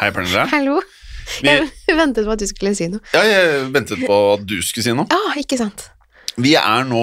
[0.00, 0.46] Hei, Pernille.
[0.50, 0.80] Hallo.
[1.42, 1.68] Vi, Jeg
[2.00, 3.00] ventet på at du skulle si noe.
[3.14, 5.06] ja, jeg ventet på at du skulle si noe.
[5.12, 5.88] Ja, ikke sant.
[6.40, 7.02] Vi er nå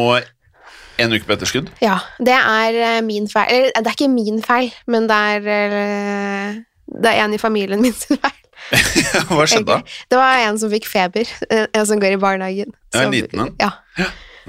[1.00, 1.70] en uke på etterskudd.
[1.86, 3.48] Ja, det er eh, min feil.
[3.54, 6.58] Eller, det er ikke min feil, men det er eh,
[6.90, 8.36] Det er en i familien min sin feil.
[9.30, 9.78] Hva skjedde da?
[10.12, 12.74] Det var en som fikk feber, eh, en som går i barnehagen.
[12.94, 13.54] Ja, en liten en.
[13.62, 13.72] Ja,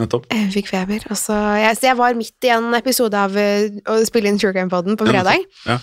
[0.01, 0.27] Nettopp.
[0.33, 1.05] Jeg fikk feber.
[1.13, 4.41] Og så, jeg, så jeg var midt i en episode av eh, å spille inn
[4.41, 5.45] True Crime-poden på Ja, fredag.
[5.69, 5.79] Ja.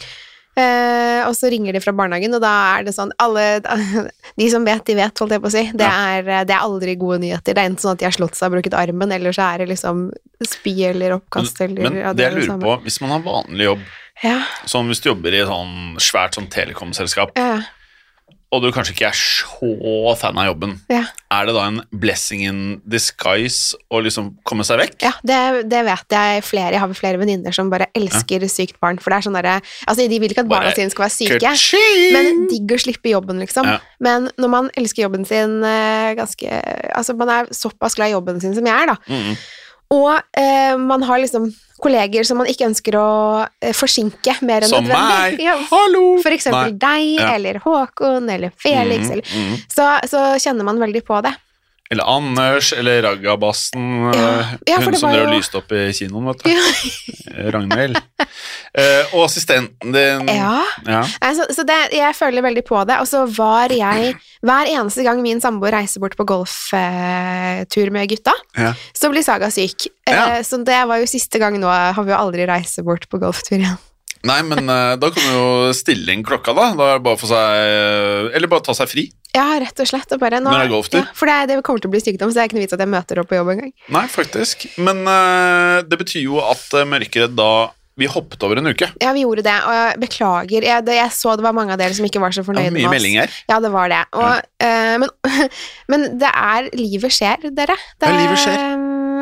[0.58, 3.44] Eh, og så ringer de fra barnehagen, og da er det sånn alle,
[4.42, 5.64] De som vet, de vet, holdt jeg på å si.
[5.74, 6.18] Det, Ja.
[6.18, 7.54] er, det er aldri gode nyheter.
[7.54, 9.64] Det er enten sånn at de har slått seg og brukket armen, eller så er
[9.64, 10.07] det liksom
[10.46, 13.70] spy eller oppkast eller Men ja, det jeg er lurer på, hvis man har vanlig
[13.71, 13.86] jobb,
[14.24, 17.60] Ja, sånn hvis du jobber i sånn svært sånn telekomselskap, ja,
[18.47, 21.01] og du kanskje ikke er så fan av jobben, ja.
[21.36, 24.96] er det da en blessing in disguise å liksom komme seg vekk?
[25.04, 26.71] ja det, det vet jeg flere.
[26.78, 29.02] Jeg har flere venninner som bare elsker sykt barn.
[29.04, 29.57] For det er sånn derre
[29.88, 31.54] Altså, de vil ikke at barna sine skal være syke.
[32.16, 33.67] Men digg å slippe jobben, liksom.
[33.67, 33.78] Ja.
[34.03, 36.63] Men når man elsker jobben sin eh, ganske
[36.95, 38.97] Altså, man er såpass glad i jobben sin som jeg er, da.
[39.11, 39.35] Mm,
[39.93, 41.47] Og eh, man har liksom
[41.80, 43.09] kolleger som man ikke ønsker å
[43.61, 45.38] eh, forsinke mer enn Som meg!
[45.47, 46.17] Ja, Hallo!
[46.25, 46.79] for eksempel Nei.
[46.81, 47.33] deg, Ja.
[47.38, 49.59] eller Håkon, eller Felix, Mm, eller mm.
[49.71, 51.35] så, så kjenner man veldig på det.
[51.89, 53.83] Eller Anders, eller Ragabassen.
[54.11, 54.31] Ja.
[54.67, 56.49] Ja, hun som drev og lyste opp i kinoen, vet du.
[57.53, 57.95] Ragnhild.
[58.77, 60.27] Eh, og assistenten din.
[60.27, 60.57] Ja.
[60.85, 60.99] Ja.
[61.23, 62.99] Altså, Så, det, jeg føler veldig på det.
[62.99, 68.33] Og så var jeg Hver eneste gang min samboer reiser bort på golftur med gutta,
[68.57, 68.73] Ja.
[68.94, 69.88] så blir Saga syk.
[70.07, 70.38] Ja.
[70.38, 71.67] Eh, Så det var jo siste gang nå.
[71.67, 73.77] Har vi jo aldri reist bort på golftur igjen.
[74.25, 76.71] Nei, men eh, da kan du jo stille inn klokka, da.
[76.77, 79.07] Da er det bare å seg Eller bare ta seg fri.
[79.35, 80.11] Ja, rett og slett.
[80.15, 81.01] Og bare, nå, Når det er golftur?
[81.03, 82.77] Ja, for det, det kommer til å bli sykdom, så det er ikke noe vits
[82.77, 83.73] at jeg møter opp på jobb engang.
[83.93, 84.67] Nei, faktisk.
[84.81, 87.51] Men uh, det betyr jo at uh, Mørkeredd da
[87.97, 88.91] Vi hoppet over en uke.
[89.01, 90.65] Ja, vi gjorde det, og jeg beklager.
[90.69, 92.77] Jeg, det, jeg så det var mange av dere som ikke var så fornøyde med
[92.77, 92.93] mye oss.
[92.93, 93.38] meldinger.
[93.49, 94.03] Ja, det var det.
[94.13, 95.09] Og, eh, men,
[95.93, 97.73] men det er Livet skjer, dere.
[97.97, 98.61] Det, Ja, livet skjer.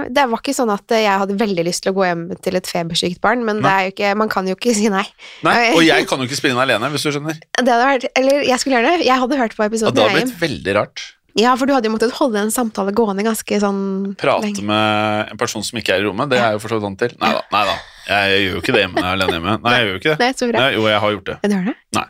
[0.10, 2.70] Det var ikke sånn at jeg hadde veldig lyst til å gå hjem til et
[2.70, 5.06] febersykt barn, men er ikke, man kan jo ikke si nei.
[5.46, 7.40] Nei, Og jeg kan jo ikke spille inn alene, hvis du skjønner.
[7.58, 9.08] Det hadde vært, eller jeg skulle gjøre det.
[9.10, 9.94] Jeg hadde hørt på episoden.
[9.94, 11.06] Og det hadde blitt veldig rart.
[11.36, 13.82] Ja, for du hadde jo måttet holde en samtale gående ganske sånn
[14.22, 14.64] Prate lenge.
[14.64, 16.86] med en person som ikke er i rommet, det er jeg jo for så vidt
[16.88, 17.16] vant til.
[17.20, 17.42] Nei da.
[17.52, 17.76] Nei da.
[18.08, 19.56] Jeg gjør jo ikke det hjemme når jeg er alene hjemme.
[19.66, 20.20] Nei, jeg gjør jo ikke det.
[20.22, 20.62] Nei, så bra.
[20.64, 21.38] Nei, jo, jeg har gjort det.
[21.44, 21.76] Du har det?
[22.00, 22.06] Nei.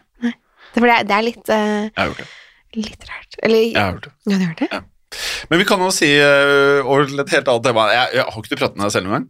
[0.75, 2.27] Det er, det er, det er litt, uh, Jeg har gjort det.
[2.75, 3.37] litt rart.
[3.47, 4.13] Eller Jeg har gjort det.
[4.27, 4.81] Ja, du har det?
[5.49, 7.87] Men vi kan jo si øh, over til et helt annet tema.
[7.93, 9.27] Jeg, jeg har ikke du pratet med deg selv noen gang?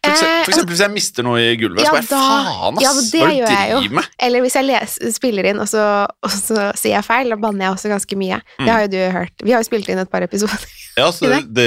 [0.00, 2.78] For, ekse- Eh, for eksempel hvis jeg mister noe i gulvet, ja, så bare faen,
[2.78, 2.84] ass!
[2.86, 3.80] ja, det hva gjør jeg jo.
[3.98, 4.06] med?
[4.26, 5.82] Eller hvis jeg leser, spiller inn, og så,
[6.24, 8.38] og så sier jeg feil, da banner jeg også ganske mye.
[8.56, 8.64] Mm.
[8.64, 9.34] Det har jo du hørt.
[9.44, 10.64] Vi har jo spilt inn et par episoder.
[10.98, 11.66] Ja, så Ikke det,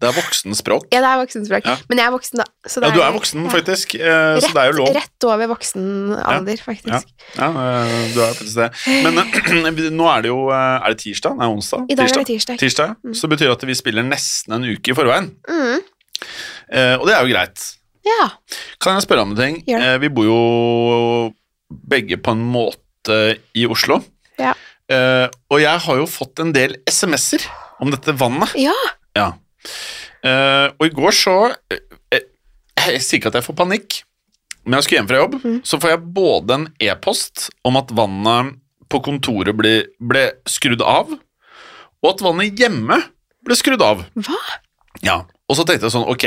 [0.00, 0.86] det er voksenspråk.
[0.92, 1.66] ja, det er voksenspråk.
[1.68, 1.76] Ja.
[1.88, 2.46] Men jeg er voksen, da.
[2.66, 3.50] Så det Ja, du er voksen, ja.
[3.52, 4.90] faktisk, eh, så det er jo lov.
[4.96, 5.84] Rett over voksen
[6.18, 7.12] alder, faktisk.
[7.38, 8.68] Ja, eh, du er faktisk det.
[9.06, 11.38] Men eh, nå er det jo eh, Er det tirsdag?
[11.38, 11.86] Nei, onsdag?
[11.88, 12.58] I dag er det tirsdag.
[12.60, 15.30] Tirsdag, Så betyr det at vi spiller nesten en uke i forveien.
[15.48, 15.80] Mm.
[16.74, 17.64] Eh, og det er jo greit.
[18.04, 18.28] Ja.
[18.82, 19.62] Kan jeg spørre om en ting?
[19.70, 20.40] Eh, vi bor jo
[21.88, 24.02] begge på en måte i Oslo.
[24.40, 24.52] Ja.
[24.92, 27.46] Eh, og jeg har jo fått en del SMS-er
[27.80, 28.54] om dette vannet.
[28.58, 28.74] ja.
[29.16, 29.32] Ja.
[30.24, 31.32] Uh, og i går så
[31.70, 31.78] eh,
[32.12, 32.24] eh,
[32.80, 33.96] Jeg sier ikke at jeg får panikk,
[34.64, 35.58] men jeg skulle hjem fra jobb, Mm.
[35.64, 38.54] så får jeg både en e-post om at vannet
[38.92, 41.12] på kontoret ble, ble skrudd av,
[42.04, 42.98] og at vannet hjemme
[43.44, 44.04] ble skrudd av.
[44.16, 44.40] Hva?
[45.04, 45.18] Ja,
[45.48, 46.26] og så tenkte jeg sånn, ok,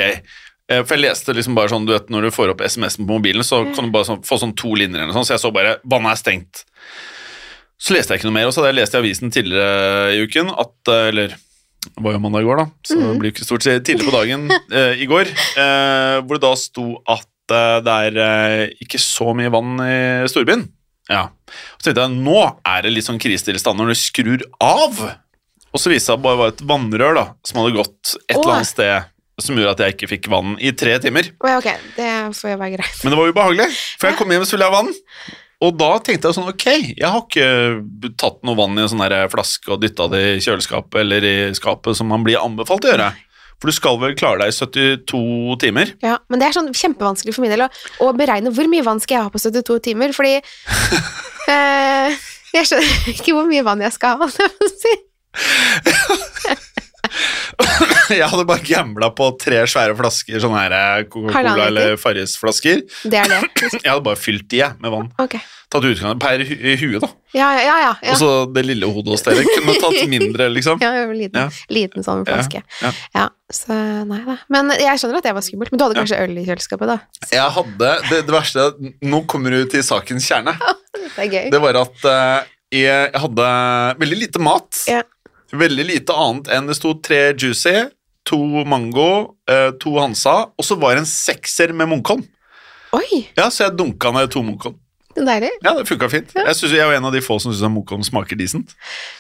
[0.86, 3.46] for jeg leste liksom bare sånn, du vet, når du får opp SMS-en på mobilen,
[3.46, 5.78] så kan du bare sånn, få sånn to linjer eller sånn, så jeg så bare,
[5.88, 6.66] vannet er stengt.
[7.88, 10.24] Så leste jeg ikke noe mer, og så hadde jeg lest i avisen tidligere i
[10.28, 11.36] uken, at, eh, eller,
[11.88, 14.16] det var jo mandag i går da, så det blir ikke stort sett tidligere på
[14.18, 19.00] dagen eh, i går, eh, hvor det da sto at eh, det er eh, ikke
[19.00, 19.96] så mye vann i
[20.28, 20.66] storbyen.
[21.08, 21.30] Ja,
[21.80, 22.36] så tenkte jeg, nå
[22.68, 25.00] er det litt sånn krisetilstand når du skrur av,
[25.72, 28.58] og så viste det seg bare var et vannrør da, som hadde gått et eller
[28.58, 29.12] annet sted,
[29.48, 31.32] som gjorde at jeg ikke fikk vann i tre timer.
[31.40, 33.04] Å, ja, ok, det får jo være greit.
[33.06, 34.92] Men det var ubehagelig, for jeg kom hjem og skulle ha vann.
[35.66, 36.68] Og da tenkte jeg sånn, ok,
[37.00, 41.00] jeg har ikke tatt noe vann i en sånn flaske og dyttet det i kjøleskapet
[41.02, 43.08] eller i skapet som man blir anbefalt å gjøre.
[43.58, 45.96] For du skal vel klare deg i 72 timer.
[46.06, 47.72] Ja, men det er sånn kjempevanskelig for min del å,
[48.06, 50.36] å beregne hvor mye vann skal jeg ha på 72 timer, fordi
[51.56, 54.98] eh, Jeg skjønner ikke hvor mye vann jeg skal ha, holdt jeg på å si.
[58.18, 62.84] Jeg hadde bare gambla på tre svære flasker, sånne her eh, Coca-Cola eller Farris-flasker.
[63.12, 63.40] Det er det.
[63.84, 65.10] Jeg hadde bare fylt de med vann.
[65.20, 65.42] Okay.
[65.68, 67.10] Tatt utgangspunkt per hu huet, da.
[67.36, 67.90] Ja, ja, ja.
[68.00, 68.14] ja.
[68.14, 70.80] Og så det lille hodet hos dere kunne tatt mindre, liksom.
[70.84, 71.50] Ja, en liten, Ja.
[71.76, 72.62] liten sånn flaske.
[72.82, 72.92] ja.
[73.18, 73.76] Ja, så
[74.08, 74.38] nei da.
[74.54, 75.74] Men jeg skjønner at det var skummelt.
[75.74, 77.00] Men du hadde kanskje øl i kjøleskapet, da?
[77.34, 78.70] Jeg hadde Det, det verste
[79.04, 80.56] Nå kommer du til sakens kjerne.
[81.18, 81.44] Det er gøy.
[81.54, 82.48] Det var at eh,
[82.78, 83.44] jeg hadde
[84.02, 84.82] veldig lite mat.
[84.92, 85.02] Ja.
[85.56, 87.86] Veldig lite annet enn det sto tre Juicy,
[88.28, 92.26] to Mango, eh, to Hansa, og så var det en sekser med Munkholm.
[92.98, 94.76] Oi, Ja, så jeg dunka ned to Munkholm.
[95.16, 95.52] det er deilig.
[95.64, 96.34] Ja, det funka fint.
[96.36, 98.76] Jeg, synes, jeg er jo en av de få som syns Munkholm smaker decent.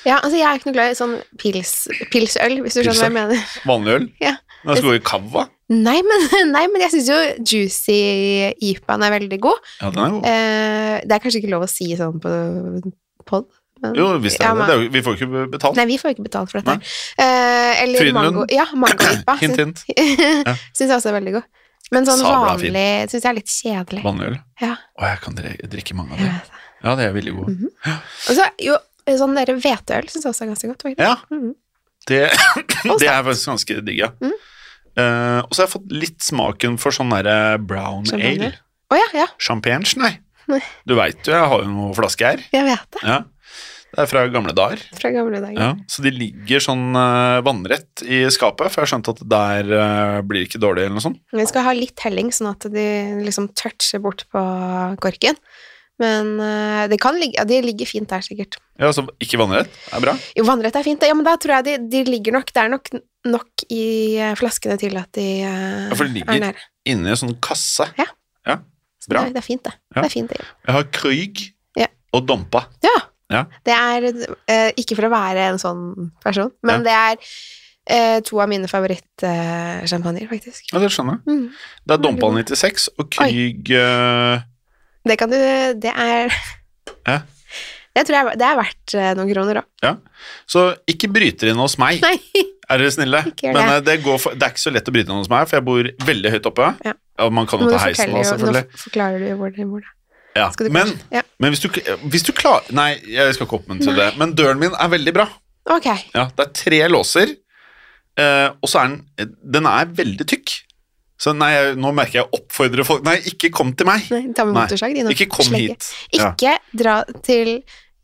[0.05, 1.71] Ja, altså Jeg er ikke noe glad i sånn pils,
[2.11, 3.45] pilsøl, hvis du skjønner hva jeg mener.
[3.65, 4.05] Vanlig øl.
[4.21, 4.35] Ja.
[4.63, 5.47] Men jeg skal gå i cava.
[5.69, 7.97] Nei, men, nei, men jeg syns jo juicy
[8.71, 9.63] IPA-en er veldig god.
[9.81, 10.27] Ja, den er god.
[10.31, 12.35] Eh, det er kanskje ikke lov å si sånn på
[13.27, 13.47] pod?
[13.81, 14.57] Men- Jo, hvis det Ja, er det.
[14.57, 15.75] men- det er jo, vi får ikke betalt.
[15.75, 16.75] Nei, vi får ikke betalt for dette.
[17.19, 18.35] Uh, eller Frydenlund.
[18.35, 18.45] mango.
[18.49, 19.35] Ja, mango-IPA.
[19.41, 19.83] Hint, hint.
[20.77, 21.43] Syns jeg også er veldig god.
[21.91, 24.01] Men sånn Sabla vanlig syns jeg er litt kjedelig.
[24.03, 24.37] Vanlig øl.
[24.59, 24.73] Ja.
[24.99, 26.27] Å, jeg kan drikke, mange av dem.
[26.27, 26.51] det.
[26.83, 27.47] Ja, det er veldig god.
[27.47, 27.95] -hmm.
[28.29, 28.75] Og så jo,
[29.07, 30.83] sånn der hveteøl syns jeg også er ganske godt.
[30.83, 30.99] faktisk.
[30.99, 31.53] Ja, Mhm.
[32.07, 32.31] det,
[32.99, 34.09] det er faktisk ganske digg, ja.
[34.21, 34.31] Mm.
[34.97, 38.45] Uh, og så har jeg fått litt smaken for sånn derre brown Champagne.
[38.45, 38.53] ale.
[38.91, 40.17] Oh, ja, ja, Champagne, nei.
[40.47, 40.61] Nei.
[40.87, 42.37] Du veit jo, jeg har jo noen flasker her.
[42.51, 43.01] jeg vet det.
[43.03, 43.23] Ja.
[43.93, 44.81] Det er fra gamle dager.
[44.99, 45.57] Fra gamle dager.
[45.61, 45.69] Ja.
[45.89, 50.17] Så de ligger sånn eh, vannrett i skapet, for jeg har skjønt at der eh,
[50.27, 51.21] blir det ikke dårlig eller noe sånt.
[51.33, 52.85] Vi skal ha litt helling, sånn at de
[53.23, 54.43] liksom toucher bort på
[55.01, 55.39] korken.
[55.97, 58.59] Men eh, det kan ligge, ja, de ligger fint der, sikkert.
[58.77, 59.71] Ja, så ikke vannrett.
[59.95, 60.13] Er bra.
[60.37, 61.01] Jo, vannrett er fint.
[61.07, 62.91] Ja, men da tror jeg de, de ligger nok Det er nok
[63.27, 63.85] nok i
[64.39, 66.61] flaskene til at de eh, Ja, for de ligger- er.
[66.87, 67.89] Inni en sånn kasse.
[69.07, 69.21] Så bra.
[69.23, 69.71] Det, er, det er fint, det.
[69.95, 70.01] Ja.
[70.01, 70.45] Det er fint, det.
[70.67, 71.41] Jeg har Krüg
[71.79, 71.85] Ja.
[72.17, 72.63] og Dompa.
[72.83, 72.95] Ja.
[73.33, 73.43] Ja.
[73.67, 74.05] Det er
[74.47, 77.17] eh, ikke for å være en sånn person, men det er
[77.91, 80.69] eh, to av mine favorittsjampanjer, faktisk.
[80.71, 81.33] Ja, det skjønner jeg.
[81.33, 81.47] Mm.
[81.83, 84.45] Det er Dompa 96 og Krüg uh...
[85.07, 85.37] Det kan du
[85.79, 86.31] Det er
[87.07, 87.21] Ja.
[87.97, 90.01] Det tror jeg det er verdt eh, noen kroner òg.
[90.45, 92.19] Så ikke bryter inn hos meg, Nei.
[92.69, 93.23] er dere snille.
[93.31, 93.77] Ikke Men det.
[93.79, 95.57] eh, det, går for, det er ikke så lett å bryte inn hos meg, for
[95.57, 96.67] jeg bor veldig høyt oppe.
[96.85, 96.93] Ja.
[97.25, 98.67] Og man kan jo ta heisen jo- selvfølgelig.
[98.69, 99.81] Nå forklarer du hvor du bor.
[99.81, 99.96] da.
[100.37, 100.47] Ja.
[100.53, 101.23] Skal du Men, ja.
[101.41, 101.69] men hvis, du,
[102.11, 104.07] hvis du klarer Nei, jeg skal ikke oppmuntre det.
[104.21, 105.25] Men døren min er veldig bra.
[105.73, 105.87] Ok.
[106.13, 107.33] Ja, Det er tre låser,
[108.19, 110.53] eh, og så er den Den er veldig tykk.
[111.17, 114.05] Så nei, jeg, nå merker jeg oppfordrer folk Nei, ikke kom til meg!
[114.13, 114.93] Nei, ta med motorsag.
[115.15, 115.73] Ikke kom slegge.
[115.73, 115.89] hit.
[116.13, 116.29] Ja.
[116.29, 117.55] Ikke dra til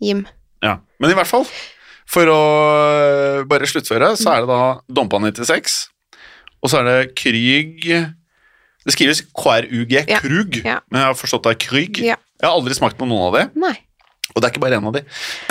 [0.02, 0.26] Jim.
[0.66, 1.46] Ja, Men i hvert fall,
[2.10, 2.40] for å
[2.74, 4.62] øh, bare sluttføre, så er det da
[4.98, 5.78] Dompa 96,
[6.64, 7.86] og så er det Krüg
[8.84, 10.80] Det skrives KRUG, Ja, Krug, ja.
[10.92, 12.00] men jeg har forstått det er krug.
[12.04, 12.18] Ja.
[12.42, 13.76] Jeg har aldri smakt på noen av det, Nei.
[14.34, 15.04] og det er ikke bare én av de.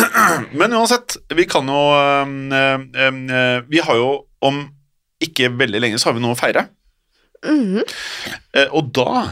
[0.60, 4.10] Men uansett, vi kan jo øhm, øhm, øh, Vi har jo
[4.44, 4.60] om
[5.22, 6.68] ikke veldig lenge så har vi noe å feire,
[7.42, 7.80] Mm.
[8.54, 9.24] Eh, og da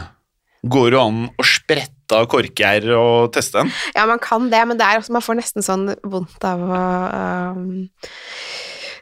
[0.67, 3.69] går det jo an å sprette av korkgjær og teste en.
[3.95, 6.81] Ja, man kan det, men det er også, man får nesten sånn vondt av å
[7.55, 7.87] um,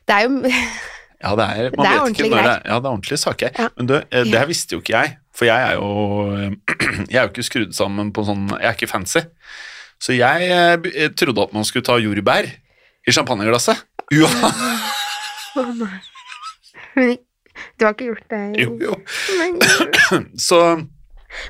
[0.06, 0.44] Det er jo
[1.24, 2.62] Ja, det er, man Det er ordentlige det, greier.
[2.66, 3.50] ja, det er ordentlige saker.
[3.60, 3.68] Ja.
[3.78, 5.90] Men du, eh, det her visste jo ikke jeg, for jeg er jo
[7.12, 9.26] Jeg er jo ikke skrudd sammen på sånn Jeg er ikke fancy.
[10.00, 12.48] Så jeg jeg eh, trodde at man skulle ta jordbær
[13.08, 13.82] i champagneglasset.
[14.16, 14.30] Ja,
[17.80, 18.62] Du har ikke gjort det?
[18.64, 18.96] jo, jo.
[19.40, 19.60] Men,
[20.48, 20.60] Så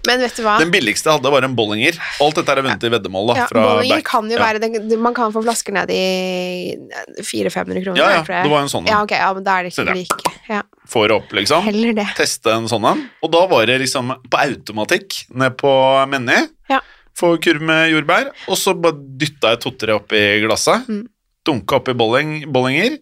[0.07, 0.57] men vet du hva?
[0.61, 1.97] den billigste jeg hadde, var en Bollinger.
[2.23, 3.35] Alt dette er vunnet i veddemål, da.
[3.41, 4.07] Ja, Bollinger back.
[4.09, 6.75] kan jo være det, Man kan få flasker ned i
[7.21, 7.99] 400-500 kroner.
[7.99, 8.91] Ja, ja, det var en sånn en.
[8.91, 10.33] Ja, okay, ja, men da er det ikke like.
[10.49, 11.63] Ja, Får opp, liksom.
[11.67, 12.07] heller det.
[12.17, 13.05] teste en sånn en.
[13.23, 15.71] Og da var det liksom på automatikk ned på
[16.09, 16.41] Menny.
[16.71, 16.81] Ja.
[17.19, 20.87] Få kurv med jordbær, og så bare dytta jeg to-tre oppi glasset.
[20.89, 21.05] Mm.
[21.47, 22.99] Dunka oppi bolling, bollinger,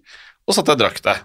[0.48, 1.18] og satt jeg og drakk det.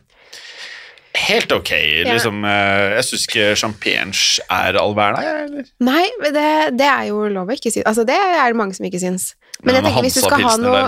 [1.13, 1.71] Helt ok,
[2.09, 2.39] liksom.
[2.49, 4.15] eh, Jeg syns ikke champagne
[4.49, 5.67] er all verden, jeg, eller?
[5.85, 6.45] Nei, det,
[6.81, 7.85] det er jo lov å ikke synes.
[7.91, 9.35] Altså, det er det mange som ikke syns.
[9.63, 10.81] Men jeg Men tenker, hvis du skal ha noe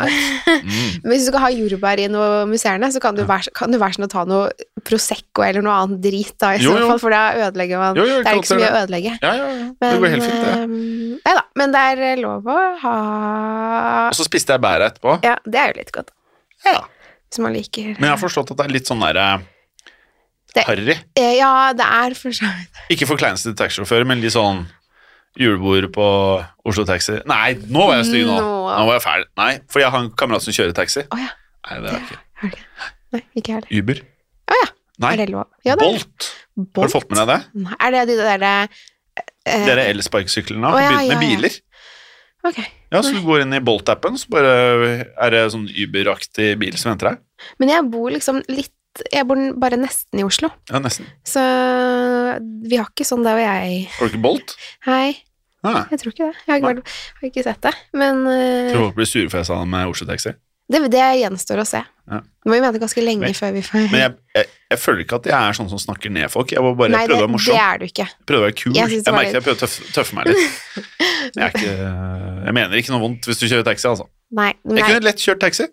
[0.64, 1.02] Mm.
[1.10, 3.28] Hvis du skal ha jordbær i noe musserende, så kan du, Ja.
[3.28, 4.48] være, kan du være sånn å ta noe
[4.84, 6.88] Prosecco eller noe annet drit, da, i Jo, så jo.
[6.88, 9.12] fall, for da ødelegger man Jo, jo, Det er ikke så mye å ødelegge.
[9.22, 9.68] Ja, ja, ja.
[9.80, 10.56] Men, det går helt fint, det.
[10.56, 12.96] ehm, Nei da, men det er lov å ha
[14.08, 15.18] Og så spiste jeg bæret etterpå.
[15.26, 16.10] Ja, det er jo litt godt,
[16.64, 16.80] Ja.
[17.28, 19.28] hvis man liker Men jeg har forstått at det er litt sånn derre
[20.54, 20.96] Det- harry.
[21.18, 24.66] Eh, Ja, det er for så vidt Ikke for kleineste taxisjåfører, men litt sånn
[25.37, 26.06] julebord på
[26.64, 27.16] Oslo Taxi.
[27.26, 28.37] Nei, nå var jeg stygg nå.
[28.38, 28.52] Nå.
[28.70, 29.25] Nå var jeg fæl.
[29.40, 31.02] Nei, for jeg har en kamerat som kjører taxi.
[31.11, 31.32] Oh, ja.
[31.70, 32.18] Nei, det er ikke?
[33.14, 33.68] Nei, ikke heller.
[33.80, 34.02] Uber.
[34.54, 34.68] Å ja.
[35.02, 35.46] Nei, Er det lov?
[35.66, 36.30] Ja, det er Bolt.
[36.76, 37.38] Har du fått med deg det?
[37.64, 40.70] Nei, Er det de derre uh, Det er elsparkesyklene.
[40.70, 41.58] Har ja, begynt med biler.
[42.44, 42.61] Ok.
[42.92, 44.50] Ja, så du går inn i Bolt-appen, så bare
[45.16, 47.23] er det sånn Uber-aktig bil som venter deg.
[47.58, 48.73] Men jeg bor liksom litt
[49.12, 51.06] Jeg bor bare nesten i Oslo, Ja, nesten.
[51.26, 51.42] så
[52.64, 54.54] vi har ikke sånn der hvor jeg Har du ikke Bolt?
[54.86, 55.16] Hei,
[55.66, 55.80] Nei.
[55.90, 56.36] jeg tror ikke det.
[56.44, 57.72] Jeg har ikke, vært, har ikke sett det.
[57.96, 60.34] Men uh, Tror folk blir sure for jeg sa det med Oslo Taxi.
[60.70, 61.82] det, det gjenstår å se.
[62.04, 62.18] Ja.
[62.20, 65.04] Det må vi vente ganske lenge Men- før vi får Men jeg, jeg, jeg føler
[65.06, 66.52] ikke at jeg er sånn som snakker ned folk.
[66.52, 67.56] Jeg var bare Nei, prøvde å være det morsom.
[67.64, 68.06] er du ikke.
[68.28, 68.72] Prøvde å være kul.
[68.76, 70.44] Jeg Jeg, det merker jeg prøvde å tøffe, tøffe meg litt.
[71.34, 71.72] Jeg, ikke,
[72.44, 74.04] jeg mener ikke noe vondt hvis du kjører taxi, altså.
[74.36, 75.66] Nei, men jeg, kunne lett kjørt taxi.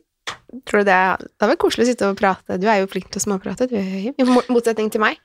[0.67, 0.97] Tror det,
[1.39, 2.57] det vel koselig å sitte og prate.
[2.61, 4.13] Du er jo flink til å småprate, du, i
[4.51, 5.19] motsetning til meg.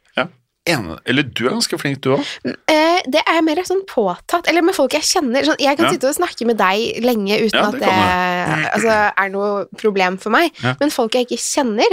[0.67, 2.23] Ene, eller du er ganske flink, du òg.
[2.43, 5.45] Eh, det er mer sånn påtatt, eller med folk jeg kjenner.
[5.47, 5.93] Sånn, jeg kan Ja.
[5.95, 10.19] sitte og snakke med deg lenge uten Ja, at det det, altså, er noe problem
[10.19, 10.51] for meg.
[10.65, 10.75] Ja.
[10.81, 11.87] Men folk jeg ikke kjenner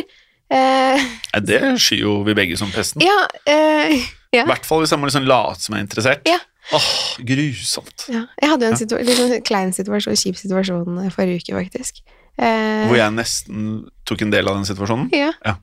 [0.49, 1.05] eh,
[1.39, 3.03] Det skyr jo vi begge som pesten.
[3.03, 4.01] I Ja, eh,
[4.33, 6.25] ja, hvert fall hvis jeg må liksom late som jeg er interessert.
[6.25, 6.39] Ja.
[6.73, 6.89] Åh,
[7.29, 8.07] grusomt.
[8.09, 8.25] ja.
[8.41, 12.01] Jeg hadde jo en litt sånn klein situasjon, kjip situasjon eh, forrige uke, faktisk.
[12.39, 13.65] Eh, Hvor jeg nesten
[14.09, 15.09] tok en del av den situasjonen.
[15.13, 15.31] Ja.
[15.45, 15.55] Ja.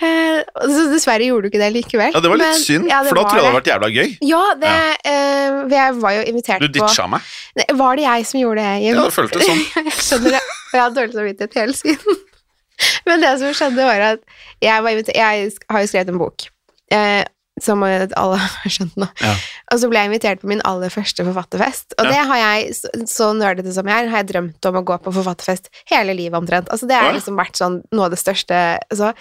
[0.00, 2.14] Eh, så dessverre gjorde du ikke det likevel.
[2.14, 3.90] Ja, Det var litt Men- synd, ja, for da tror jeg det hadde vært jævla
[3.92, 4.18] gøy.
[4.24, 4.70] Ja, det
[5.04, 7.20] eh, Jeg var jo invitert Du på meg.
[7.56, 8.82] Ne, Var det jeg som gjorde det?
[8.86, 8.96] Jim?
[8.96, 9.60] Ja, det føltes sånn.
[9.84, 10.40] jeg skjønner det.
[10.40, 12.16] Og jeg har dårlig samvittighet hele siden.
[13.06, 14.20] Men det som skjedde, var at
[14.62, 16.46] jeg, var jeg har jo skrevet en bok.
[16.90, 17.24] Eh,
[17.64, 19.08] som alle har skjønt nå.
[19.22, 19.34] Ja.
[19.72, 21.94] Og så ble jeg invitert på min aller første forfatterfest.
[21.98, 22.10] Og Ja.
[22.10, 22.74] det har jeg,
[23.10, 26.38] så, nerdete som jeg er, har jeg drømt om å gå på forfatterfest hele livet
[26.40, 26.68] omtrent.
[26.72, 29.12] Altså Det har liksom vært sånn noe av det største så,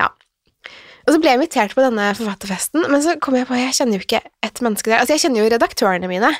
[0.00, 0.08] ja.
[1.08, 3.98] Og så ble jeg invitert på denne forfatterfesten, men så kom jeg på jeg kjenner
[3.98, 5.00] jo ikke et menneske der.
[5.00, 6.30] Altså Jeg kjenner jo redaktørene mine,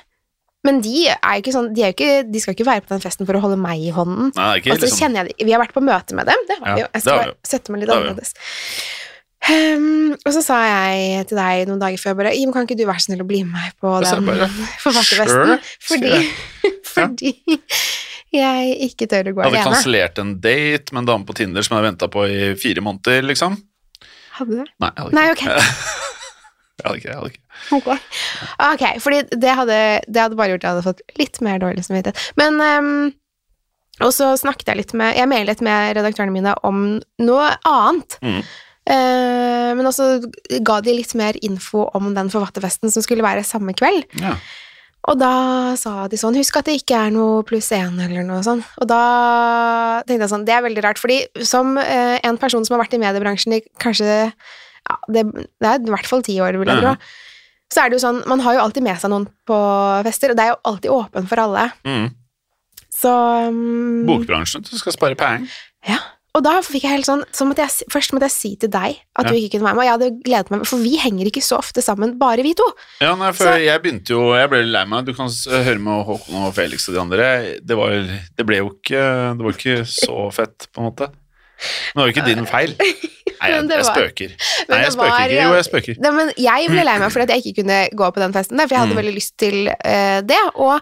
[0.62, 3.24] men de er jo ikke sånn De, ikke, de skal ikke være på den festen
[3.26, 4.28] for å holde meg i hånden.
[4.36, 5.46] Nei, ikke Og så liksom kjenner jeg de.
[5.48, 6.88] Vi har vært på møte med dem, det har Ja, vi jo.
[6.92, 8.34] Jeg skal sette meg litt annerledes.
[9.48, 12.84] Ehm, og så sa jeg til deg noen dager før bare Jim, kan ikke du
[12.84, 14.28] være så snill å bli med meg på den
[14.82, 15.56] forfattervesten?
[15.90, 16.20] Sure, Fordi,
[16.92, 17.32] fordi
[18.36, 19.72] jeg ikke tør å gå Jeg hadde alene.
[19.72, 23.24] kansellert en date med en dame på Tinder som jeg venta på i fire måneder,
[23.26, 23.56] liksom.
[24.36, 24.68] Hadde du det?
[24.82, 25.56] Nei, jeg hadde Nei, okay.
[25.56, 25.56] ok.
[26.76, 27.96] jeg hadde ikke, jeg hadde ikke.
[28.68, 31.84] Ok, fordi det hadde, det hadde bare gjort at jeg hadde fått litt mer dårlig
[31.88, 32.22] samvittighet.
[32.40, 32.92] Men um,
[34.04, 36.84] Og så snakket jeg litt med Jeg mailet med redaktørene mine om
[37.24, 38.16] noe annet.
[38.24, 38.42] Mm.
[38.90, 40.18] Eh, men også
[40.66, 44.08] ga de litt mer info om den forfatterfesten som skulle være samme kveld.
[44.20, 44.34] Ja.
[45.08, 45.32] Og da
[45.80, 48.60] sa de sånn Husk at det ikke er noe pluss én eller noe sånn.
[48.82, 49.00] Og da
[50.04, 52.98] tenkte jeg sånn Det er veldig rart, fordi som eh, en person som har vært
[52.98, 56.82] i mediebransjen i kanskje ja, det, det er i hvert fall ti år, vil jeg
[56.82, 56.94] tro.
[57.70, 59.58] Så er det jo sånn Man har jo alltid med seg noen på
[60.06, 61.68] fester, og det er jo alltid åpen for alle.
[61.86, 62.08] Mm.
[63.00, 63.12] Så
[63.48, 65.48] um, Bokbransjen, du skal spare penger.
[65.88, 66.00] Ja.
[66.38, 69.00] Og da fikk jeg helt sånn så måtte jeg, Først måtte jeg si til deg
[69.18, 69.30] at Ja.
[69.30, 71.58] du ikke kunne være med, og jeg hadde gledet meg, for vi henger ikke så
[71.58, 72.66] ofte sammen, bare vi to.
[73.00, 75.04] Ja, nei, for Så- jeg begynte jo Jeg ble lei meg.
[75.06, 77.58] Du kan høre med Håkon og Felix og de andre.
[77.64, 77.90] Det, var,
[78.36, 81.10] det ble jo ikke Det var ikke så fett, på en måte.
[81.10, 82.76] Men det var jo ikke din feil.
[83.40, 84.30] Nei, jeg, jeg spøker.
[84.68, 85.42] Nei, jeg spøker var- ikke.
[85.42, 85.94] Jo, jeg spøker.
[86.00, 88.66] Nei, men jeg ble lei meg fordi jeg ikke kunne gå på den festen der,
[88.68, 89.00] for jeg hadde Mm.
[89.02, 90.38] veldig lyst til uh, det.
[90.56, 90.80] Og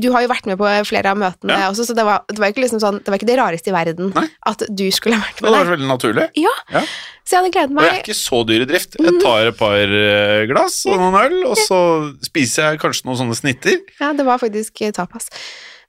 [0.00, 1.66] du har jo vært med på flere av møtene Ja.
[1.68, 3.74] også, så det var, det var ikke liksom sånn Det var ikke det rareste i
[3.74, 4.22] verden Nei.
[4.48, 5.70] at du skulle ha vært Det var der.
[5.76, 6.24] veldig naturlig.
[6.40, 6.54] Ja.
[6.72, 6.80] Ja.
[7.24, 8.96] Så jeg hadde gledet Og jeg er ikke så dyr i drift.
[9.00, 11.78] Jeg tar et par eh, glass og noen øl, og så
[12.24, 13.78] spiser jeg kanskje noen sånne snitter.
[14.00, 15.28] Ja, det var faktisk eh, tapas.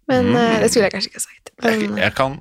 [0.08, 0.36] Men Mm.
[0.36, 1.52] eh, det skulle jeg kanskje ikke ha sagt.
[1.64, 2.40] Men, jeg kan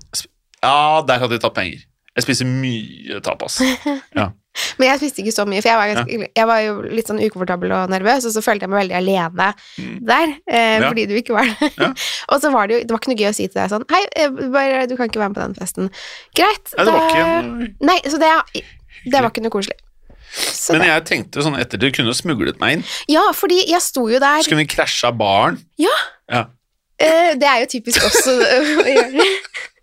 [0.63, 1.85] Ja, der hadde jeg tatt penger.
[2.17, 3.61] Jeg spiser mye tapas.
[4.79, 7.21] men jeg spiste ikke så mye, for jeg var, ganske, jeg var jo litt sånn
[7.25, 9.99] ukomfortabel og nervøs, og så følte jeg meg veldig alene Mm.
[10.07, 10.89] der, eh, Ja.
[10.89, 11.71] fordi du ikke var der.
[11.79, 11.89] Ja.
[12.33, 13.85] og så var det jo Det var ikke noe gøy å si til deg sånn
[13.91, 15.91] Hei, eh, bare, du kan ikke være med på den festen.
[16.37, 16.73] Greit.
[16.77, 18.31] Nei, det var da- ikke en Nei, så det,
[19.11, 19.79] det var ikke noe koselig.
[20.35, 22.85] Så Men det, jeg tenkte sånn etter du kunne smuglet meg inn.
[23.09, 25.59] ja, fordi jeg sto jo der Så kunne vi krasja baren.
[25.79, 25.95] Ja.
[26.31, 26.45] Ja.
[26.99, 29.29] Eh, Det er jo typisk oss å å gjøre.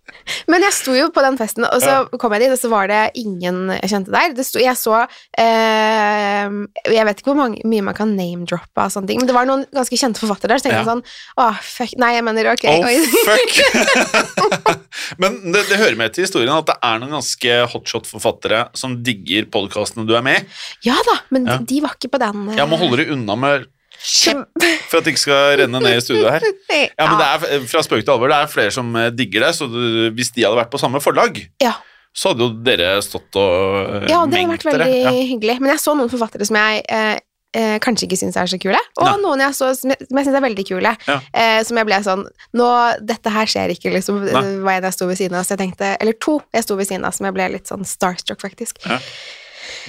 [0.48, 2.88] Men jeg sto jo på den festen, og så kom jeg dit, og så var
[2.90, 4.32] det ingen jeg kjente der.
[4.36, 5.02] Det sto, jeg så
[5.38, 6.48] eh,
[6.92, 9.48] Jeg vet ikke hvor mange, mye man kan name-droppe av sånne ting, men det var
[9.48, 10.84] noen ganske kjente forfattere der, så tenkte Ja.
[10.84, 11.04] jeg sånn
[11.42, 12.64] Åh, fuck Nei, jeg mener ok.
[12.72, 12.82] Oh,
[13.28, 13.52] fuck!
[15.22, 19.46] Men det, det hører med til historien at det er noen ganske hotshot-forfattere som digger
[19.52, 20.46] podkastene du er med i.
[20.88, 21.56] Ja da, men Ja.
[21.58, 22.48] de, de var ikke på den.
[22.52, 23.66] eh, Jeg må holde deg unna med
[24.02, 26.46] for at det ikke skal renne ned i studioet her.
[26.98, 29.52] Ja, men det er, Fra spøk til alvor, det er flere som eh, digger det,
[29.58, 29.80] så du,
[30.16, 31.74] hvis de hadde vært på samme forlag, Ja.
[32.14, 35.12] så hadde jo dere stått og eh, Ja, det hadde vært veldig Ja.
[35.32, 35.58] hyggelig.
[35.62, 37.20] Men jeg så noen forfattere som jeg eh,
[37.56, 39.16] eh, kanskje ikke syns er så kule, og Nei.
[39.22, 40.94] noen jeg så som jeg, jeg syns er veldig kule.
[41.08, 41.18] Ja.
[41.32, 42.24] Eh, som jeg ble sånn
[42.58, 42.70] Nå,
[43.12, 44.22] dette her skjer ikke, liksom.
[44.24, 44.42] Nei.
[44.66, 46.88] Var en jeg sto ved siden av, så jeg tenkte Eller to jeg sto ved
[46.90, 48.82] siden av, som jeg ble litt sånn starstruck, faktisk.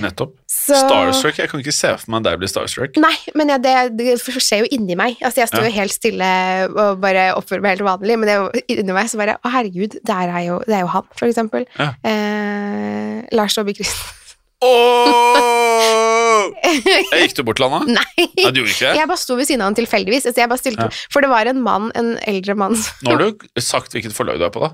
[0.03, 0.35] Nettopp.
[0.49, 2.97] Så Starstruck, jeg kan ikke se for meg deg bli starstruck.
[3.01, 5.17] Nei, men jeg, det, det skjer jo inni meg.
[5.21, 5.67] Altså, jeg sto Ja.
[5.69, 6.31] jo helt stille
[6.71, 9.99] og bare oppførte meg helt vanlig, men det, inni meg så bare Å, herregud,
[10.33, 11.65] er jo, det er jo han, for eksempel.
[11.79, 11.91] Ja.
[12.07, 14.19] Eh, Lars Saabye Christensen.
[14.63, 16.51] Åh!
[16.63, 17.99] Jeg gikk du bort til han da?
[17.99, 18.25] Nei!
[18.39, 18.95] Nei, du gjorde ikke det?
[19.01, 20.27] Jeg bare sto ved siden av han tilfeldigvis.
[20.29, 23.93] Altså, stilte, For det var en mann, en eldre mann som- Nå har du sagt
[23.95, 24.71] hvilket forlag du er på, da.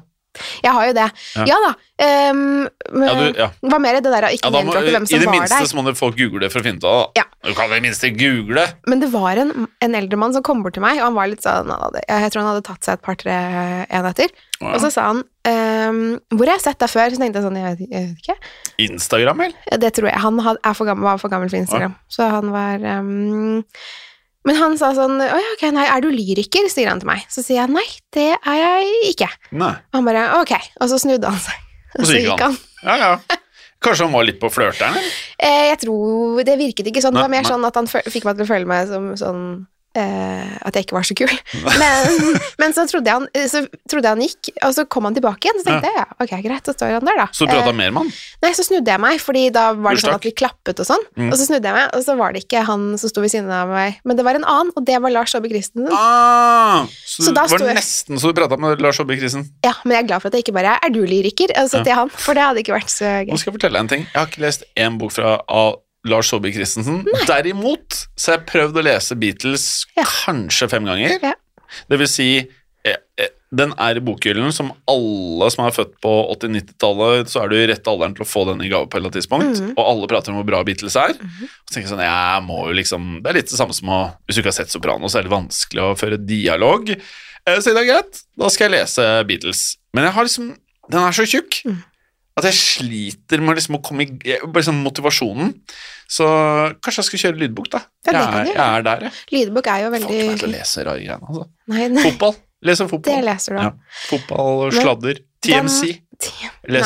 [0.63, 1.05] Jeg har jo det.
[1.35, 1.45] Ja.
[1.49, 1.71] Ja, da.
[1.99, 2.41] Um,
[2.89, 3.47] Ja, du, ja.
[3.59, 5.79] det mer er det der å ikke Ja, må, hvem I det var minste så
[5.79, 7.23] må folk google det for å finne ut av det.
[7.23, 7.25] Ja.
[7.49, 8.65] Du kan i det minste google.
[8.87, 11.31] Men det var en, en eldre mann som kom bort til meg, og han var
[11.31, 11.71] litt sånn
[12.05, 13.39] Jeg tror han hadde tatt seg et par-tre
[13.89, 14.31] enheter.
[14.59, 17.59] Og så sa han um, 'Hvor har jeg sett deg før?' Så tenkte jeg sånn
[17.59, 18.37] Jeg vet, jeg vet ikke.
[18.89, 19.79] Instagram, eller?
[19.81, 20.19] Det tror jeg.
[20.19, 21.95] Han had, er for gammel, var for gammel for Instagram.
[22.11, 23.63] Så han var ehm,
[24.47, 27.25] Men han sa sånn 'Å ja, ok, nei, er du lyriker?' sier han til meg.
[27.29, 29.33] Så sier jeg 'Nei, det er jeg ikke'.
[29.51, 29.73] Nei.
[29.91, 31.55] Og han bare 'Ok', og så snudde han seg.
[31.99, 32.57] Og så gikk han.
[32.83, 33.11] Ja, ja.
[33.83, 34.95] Kanskje han var litt på flørteren?
[35.39, 37.15] Eh, jeg tror Det virket ikke sånn.
[37.15, 37.49] Det var mer nei.
[37.51, 39.43] sånn at han fikk meg til å føle meg som sånn
[39.99, 41.31] eh, At jeg ikke var så kul.
[41.79, 45.15] Men, men så, trodde han, eh, så trodde jeg han gikk, og så kom han
[45.17, 45.59] tilbake igjen.
[45.61, 47.27] Så tenkte jeg ja, ok, greit, så står han der, da.
[47.35, 48.11] Så prata Eh, mer med han?
[48.43, 51.03] nei, så snudde jeg meg, Fordi da var det sånn at vi klappet og sånn.
[51.19, 51.29] Mm.
[51.31, 53.51] Og så snudde jeg meg, og så var det ikke han som sto ved siden
[53.53, 55.91] av meg, men det var en annen, og det var Lars Saabye Christensen.
[55.95, 59.49] Ah, så, Så det var jeg- nesten så du prata med Lars Saabye Christensen.
[59.65, 61.83] Ja, men jeg er glad for at jeg ikke bare er du lyriker?' Altså Ja.
[61.83, 63.37] til han, for det hadde ikke vært så Nå gøy.
[63.37, 64.07] skal jeg fortelle deg en ting.
[64.13, 65.75] Jeg har ikke lest én bok fra av
[66.07, 67.01] Lars Saabye Christensen.
[67.27, 70.03] Derimot så har jeg prøvd å lese Beatles Ja.
[70.05, 71.17] kanskje fem ganger.
[71.21, 71.33] Ja.
[71.89, 72.29] Det vil si
[72.85, 77.49] eh, eh, den er i bokhyllen som alle som er født på 80-90-tallet, så er
[77.49, 79.59] du i rett alderen til å få den i gave på et eller annet tidspunkt,
[79.59, 79.73] Mhm.
[79.75, 81.09] og alle prater om hvor bra Beatles er.
[81.17, 83.89] Og så tenker jeg sånn, jeg må jo liksom, Det er litt det samme som
[83.89, 86.89] å Hvis du ikke har sett Soprano, så er det vanskelig å føre dialog.
[86.91, 89.77] Eh, Så det er greit, da skal jeg lese Beatles.
[89.93, 90.55] Men jeg har liksom
[90.89, 91.83] Den er så tjukk Mm.
[92.39, 95.53] At jeg sliter med liksom å komme i sånn motivasjonen.
[96.09, 96.25] Så
[96.81, 97.83] kanskje jeg skal kjøre lydbok, da.
[98.09, 99.17] Ja, jeg, er, jeg er der, jeg.
[99.35, 101.47] Lydbok er jo Får ikke meg til å veldig lese rare greiene, altså.
[101.69, 102.37] Nei, nei, Fotball.
[102.59, 103.23] Leser det fotball.
[103.23, 103.71] leser du Ja.
[104.09, 105.19] Fotball sladder.
[105.39, 105.93] TMC.
[106.67, 106.81] Nei.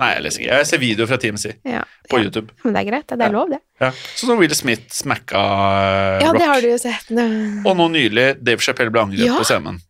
[0.00, 0.54] Nei, jeg leser ikke.
[0.56, 1.82] Jeg ser videoer fra TMC Ja.
[2.08, 2.16] på.
[2.22, 2.54] YouTube.
[2.64, 3.58] Men det er greit, det er lov, det.
[3.82, 3.90] Ja.
[4.16, 6.38] Sånn som Will Smith smacka eh, Ja, rock.
[6.40, 7.10] det har du jo sett.
[7.12, 7.26] Nå.
[7.68, 9.82] Og nå nylig Dave Chappelle ble angrepet på scenen.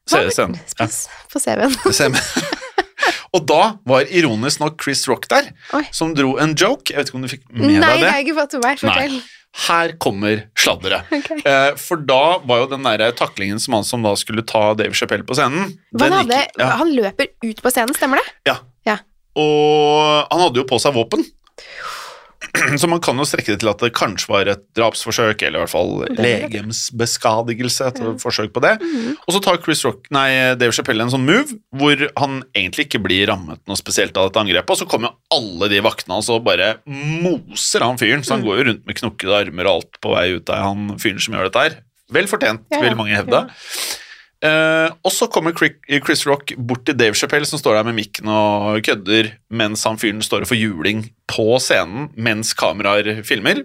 [1.31, 2.19] På CV-en.
[3.35, 5.83] og da var ironisk nok Chris Rock der, Oi.
[5.97, 6.90] som dro en joke.
[6.92, 8.57] Jeg vet ikke om du fikk med Nei, deg det Nei, jeg har ikke fått
[8.59, 8.83] med meg.
[8.85, 9.21] Fortell.
[9.66, 11.09] Her kommer sladderet.
[11.11, 11.40] Okay.
[11.42, 14.95] Eh, for da var jo den der taklingen som han som da skulle ta Dave
[14.95, 18.28] Chappelle på scenen han, hadde, gikk- ja, han løper ut på scenen, stemmer det?
[18.52, 18.59] ja.
[18.87, 18.95] Ja.
[19.38, 21.26] Og han hadde jo på seg våpen.
[22.80, 25.64] Så man kan jo strekke det til at det kanskje var et drapsforsøk, eller i
[25.64, 28.12] hvert fall legemsbeskadigelse, et Ja.
[28.20, 28.75] forsøk på det.
[28.80, 29.16] Mhm.
[29.26, 33.02] Og så tar Chris Rock, nei, Dave Chappelle en sånn move hvor han egentlig ikke
[33.02, 36.28] blir rammet noe spesielt av dette angrepet, og så kommer jo alle de vaktene hans
[36.30, 38.46] og bare moser han fyren, så han Mm.
[38.46, 41.34] går jo rundt med knokkede armer og alt på vei ut av han fyren som
[41.34, 41.76] gjør dette her.
[42.10, 42.82] Vel fortjent, Ja, ja.
[42.88, 43.49] vil mange hevde.
[44.41, 48.31] Eh, og så kommer Chris Rock bort til Dave Chappelle, som står der med mikken
[48.33, 53.61] og kødder, mens han fyren står og får juling på scenen mens kameraer filmer.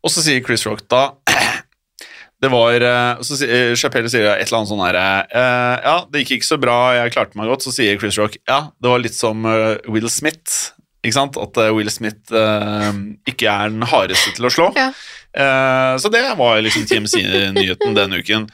[0.00, 1.10] Og så sier Chris Rock da
[2.40, 6.22] Det var eh, Så sier Chappelle sier et eller annet sånn herre uh, Ja, det
[6.22, 7.66] gikk ikke så bra, jeg klarte meg godt.
[7.66, 10.70] Så sier Chris Rock ja, det var litt som uh, Will Smith.
[11.00, 11.36] Ikke sant?
[11.40, 12.88] At eh, Will Smith eh,
[13.30, 14.68] ikke er den hardeste til å slå.
[14.76, 14.90] Ja.
[15.30, 18.48] Eh, så det var liksom TMC-nyheten denne uken.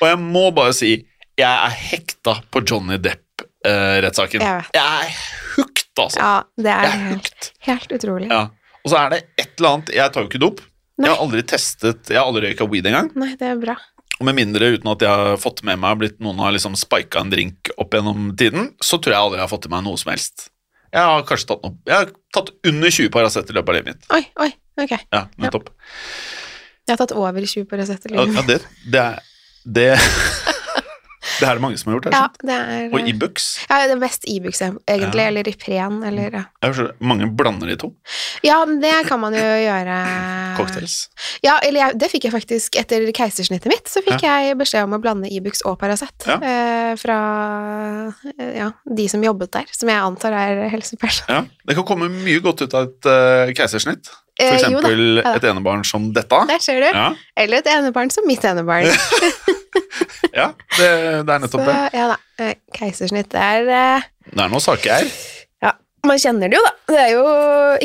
[0.00, 0.92] Og jeg må bare si
[1.38, 4.42] jeg er hekta på Johnny Depp-rettssaken.
[4.42, 5.12] Jeg jeg er
[5.54, 6.18] hooked, altså.
[6.18, 8.30] Ja, det er er helt, helt utrolig.
[8.32, 8.48] Ja.
[8.82, 10.64] Og så er det et eller annet Jeg tar jo ikke dop.
[10.98, 13.12] Jeg har aldri testet Jeg har aldri røyka weed engang.
[13.18, 13.76] Nei, det er bra.
[14.18, 17.22] Og med mindre uten at jeg har fått med meg blitt noen har liksom spika
[17.22, 20.00] en drink opp gjennom tiden, så tror jeg aldri jeg har fått i meg noe
[20.00, 20.48] som helst.
[20.94, 23.90] Jeg har kanskje tatt noe Jeg har tatt under 20 Paracet i løpet av livet
[23.92, 24.06] mitt.
[24.16, 24.50] Oi, oi,
[24.84, 24.94] ok.
[25.12, 25.68] Ja, nettopp.
[26.88, 28.38] Jeg har tatt over 20 Paracet i livet livet.
[28.38, 28.60] ja, det,
[28.94, 29.18] det er
[29.68, 29.88] det,
[31.40, 32.08] det er det mange som har gjort.
[32.08, 33.48] Det Ja, er Og Ibux.
[33.68, 35.28] ja, det er mest Ibux, egentlig, Ja.
[35.28, 36.44] eller Ipren, eller ja.
[36.62, 37.92] Jeg Mange blander de to.
[38.42, 39.98] Ja, det kan man jo gjøre.
[40.58, 41.08] Cocktails.
[41.44, 43.86] Ja, eller jeg, det fikk jeg faktisk etter keisersnittet mitt.
[43.88, 46.38] Så fikk jeg beskjed om å blande e-books og Paracet Ja.
[46.42, 47.18] eh, fra
[48.38, 51.28] eh, ja, de som jobbet der, som jeg antar er helsepersonell.
[51.28, 54.08] Ja, Det kan komme mye godt ut av et uh, keisersnitt.
[54.08, 56.38] For Eh, eksempel ja et enebarn som dette.
[56.46, 56.86] Der ser du.
[56.86, 58.86] Ja, Eller et enebarn som mitt enebarn.
[60.38, 60.46] ja
[60.78, 60.88] det,
[61.26, 61.74] det er nettopp det.
[61.96, 62.16] ja da.
[62.44, 65.08] eh, Keisersnitt er eh, Det er noen saker.
[65.64, 65.72] Ja,
[66.06, 66.72] man kjenner det jo, da.
[66.92, 67.24] Det er jo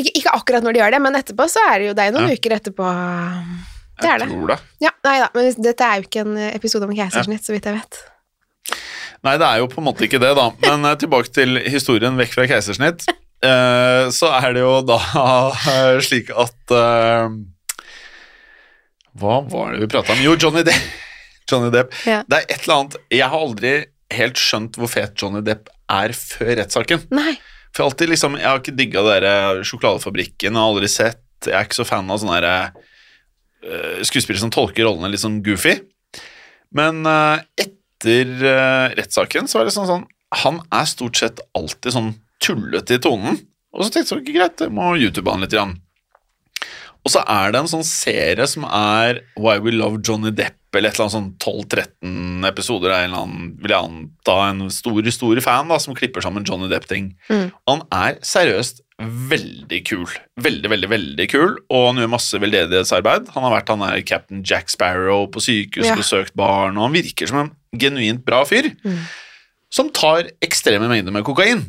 [0.00, 2.16] ikke, ikke akkurat når de gjør det, men etterpå så er det jo det er
[2.16, 2.36] noen Ja.
[2.38, 2.90] uker etterpå.
[4.00, 4.28] Det er Jeg det.
[4.32, 4.58] tror det.
[4.82, 7.76] Ja, nei da, men dette er jo ikke en episode om keisersnitt, så vidt jeg
[7.78, 8.00] vet.
[9.24, 10.48] Nei, det er jo på en måte ikke det, da.
[10.66, 13.06] Men eh, tilbake til historien vekk fra keisersnitt.
[13.44, 14.98] Eh, så er det jo da
[16.06, 17.28] slik at eh,
[19.20, 20.22] Hva var det vi prata om?
[20.24, 20.86] Jo, Johnny Depp.
[21.50, 21.94] Johnny Depp.
[22.08, 22.22] Ja.
[22.28, 23.74] Det er et eller annet Jeg har aldri
[24.14, 27.04] helt skjønt hvor fet Johnny Depp er før rettssaken.
[27.74, 31.68] For jeg alltid liksom Jeg har ikke digga der Sjokoladefabrikken, har aldri sett Jeg er
[31.68, 32.84] ikke så fan av sånne der,
[33.66, 35.76] eh, skuespillere som tolker rollene litt sånn goofy.
[36.74, 40.06] Men uh, etter uh, rettssaken så var det sånn sånn
[40.42, 43.38] Han er stort sett alltid sånn tullete i tonen.
[43.74, 45.54] Og så tenkte jeg greit, jeg må YouTube han litt.
[45.54, 45.76] Grann.
[47.04, 50.88] Og så er det en sånn serie som er Why We Love Johnny Depp, eller
[50.90, 51.58] et eller annet sånn
[52.00, 55.94] 12-13 episoder av en eller annen, vil jeg anta, en stor, stor fan da, som
[55.94, 57.12] klipper sammen Johnny Depp-ting.
[57.28, 57.50] Mm.
[57.68, 60.06] Han er seriøst veldig kul.
[60.40, 63.28] Veldig, veldig, veldig kul, og han gjør masse veldedighetsarbeid.
[63.36, 65.98] Han har vært han er Captain Jack Sparrow på sykehus, Ja.
[65.98, 68.70] besøkt barn, og han virker som en genuint bra fyr.
[68.86, 68.98] Mm.
[69.74, 71.64] Som tar ekstreme mengder med kokain.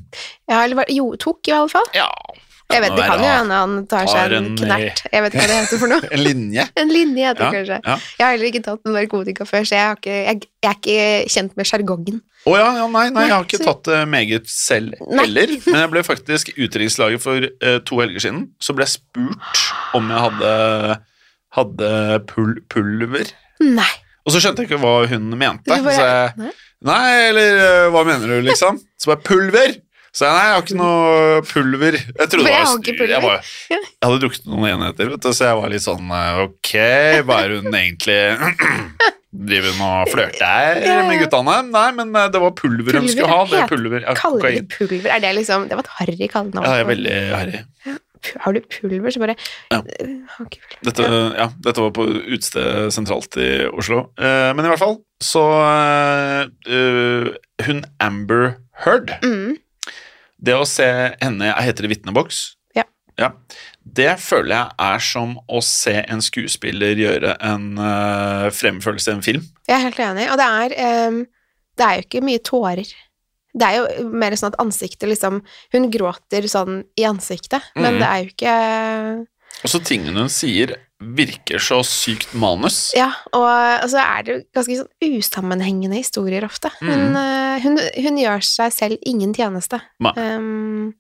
[0.48, 1.88] Ja, eller jo, tok i alle fall.
[1.98, 2.12] Ja,
[2.74, 5.02] Jeg vet, Det kan jo hende han tar seg en en, knert.
[5.14, 6.08] Jeg vet ikke hva det heter for noe.
[6.16, 6.64] En linje.
[6.82, 7.78] En linje heter det Ja, kanskje.
[7.86, 7.98] ja.
[8.18, 11.36] Jeg har heller ikke tatt narkotika før, så jeg, har ikke, jeg, jeg er ikke
[11.36, 12.22] kjent med sjargongen.
[12.46, 15.54] Å ja, ja, nei, nei, jeg har ikke tatt det meget selv heller.
[15.66, 18.44] Men jeg ble faktisk utenrikslaget for uh, to helger siden.
[18.62, 19.64] Så ble jeg spurt
[19.98, 20.52] om jeg hadde,
[21.58, 21.90] hadde
[22.30, 23.32] pul pulver.
[23.64, 23.90] Nei.
[24.26, 25.70] Og så skjønte jeg ikke hva hun mente.
[25.70, 26.52] Bare- så jeg, Nei.
[26.90, 28.78] nei, eller uh, hva mener du, liksom?
[28.98, 29.76] Så bare pulver!
[30.16, 31.96] Så jeg nei, jeg har ikke noe pulver.
[32.00, 33.10] Jeg trodde det jeg var har.
[33.12, 36.38] Jeg, var, jeg hadde drukket noen enheter, vet du, så jeg var litt sånn eh,
[36.46, 36.72] Ok,
[37.28, 38.20] hva er hun egentlig
[39.50, 41.02] Driver hun og flørter Ja, ja.
[41.10, 41.58] med guttene?
[41.68, 43.42] Nei, men eh, det var pulver, hun skulle ha.
[43.52, 44.06] Det er pulver.
[44.08, 45.10] Ja, Kaller de pulver?
[45.18, 46.64] Er det liksom Det var et harry kallenavn.
[46.64, 47.64] Ja, det er veldig harry.
[48.42, 49.36] Har du pulver, så bare
[49.74, 49.82] Ja.
[49.84, 50.80] Pulver.
[50.88, 51.10] Dette,
[51.42, 54.06] ja, dette var på utestedet sentralt i Oslo.
[54.16, 57.30] Eh, men i hvert fall så eh, eh,
[57.68, 58.56] Hun Amber
[58.88, 59.60] Heard Mm.
[60.36, 60.86] Det å se
[61.22, 62.46] henne Jeg heter det vitneboks.
[63.20, 63.32] Ja.
[63.80, 69.26] Det føler jeg er som å se en skuespiller gjøre en uh, fremførelse i en
[69.26, 69.46] film.
[69.70, 71.22] Jeg er helt enig, og det er um,
[71.76, 72.96] Det er jo ikke mye tårer.
[73.56, 75.40] Det er jo mer sånn at ansiktet liksom
[75.72, 78.02] Hun gråter sånn i ansiktet, men mm.
[78.02, 78.56] det er jo ikke
[79.64, 82.94] Og så tingene hun sier, virker så sykt manus.
[82.96, 83.44] Ja, og,
[83.84, 86.72] og så er det jo ganske sånn usammenhengende historier ofte.
[86.80, 87.18] Hun, Mhm.
[87.20, 89.82] eh, hun, hun gjør seg selv ingen tjeneste.
[90.16, 90.94] Ehm,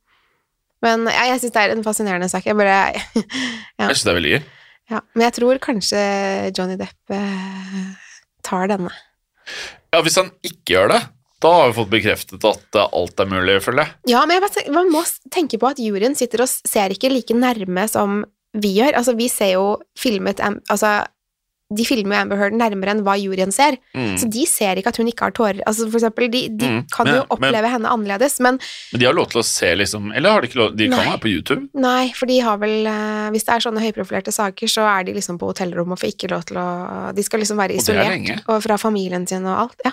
[0.84, 2.46] men ja, jeg syns det er en fascinerende sak.
[2.46, 2.94] Jeg bare
[3.80, 3.88] Ja.
[3.88, 4.44] Jeg synes det er veldig gøy.
[4.92, 5.00] ja.
[5.16, 6.04] Men jeg tror kanskje
[6.58, 7.96] Johnny Depp eh,
[8.46, 8.92] tar denne.
[9.94, 11.02] Ja, Hvis han ikke gjør det,
[11.44, 13.96] da har vi fått bekreftet at eh, alt er mulig, føler jeg.
[14.12, 17.34] Ja, men jeg bare, man må tenke på at juryen sitter og ser ikke like
[17.38, 18.24] nærme som
[18.56, 18.96] vi gjør.
[18.96, 19.68] Altså, vi ser jo
[20.00, 20.40] filmet
[20.72, 21.06] Altså,
[21.76, 23.76] de filmer jo Amber Heard nærmere enn hva juryen ser.
[23.98, 24.12] Mm.
[24.22, 25.64] Så de ser ikke at hun ikke har tårer.
[25.66, 28.60] Altså, for eksempel, de, de Mm, kan men- jo oppleve henne annerledes, men
[28.94, 30.76] Men de har lov til å se, liksom Eller har de ikke lov?
[30.78, 31.68] De kan være på YouTube.
[31.74, 35.14] nei, for de har vel eh, Hvis det er sånne høyprofilerte saker, så er de
[35.18, 38.44] liksom på hotellrom og får ikke lov til å De skal liksom være er isolert,
[38.48, 39.82] og fra familien sin og alt.
[39.84, 39.92] Ja,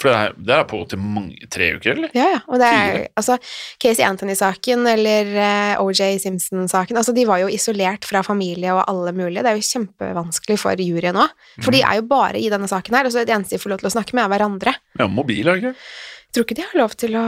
[0.00, 2.14] For det er, det er på til mange, tre uker, eller?
[2.16, 2.26] ja.
[2.34, 2.40] ja.
[2.50, 3.10] Og det er Fire.
[3.20, 3.36] altså
[3.82, 9.14] Casey Anthony-saken eller uh, OJ Simpson-saken Altså, de var jo isolert fra familie og alle
[9.16, 9.44] mulige.
[9.44, 11.30] Det er jo kjempevanskelig for juryen òg.
[11.60, 11.76] For mm.
[11.76, 13.84] de er jo bare i denne saken her, og så det eneste de får lov
[13.84, 14.74] til å snakke med, er hverandre.
[14.98, 15.86] Ja, mobil, er det ikke?
[16.24, 17.24] Jeg tror ikke de har lov til å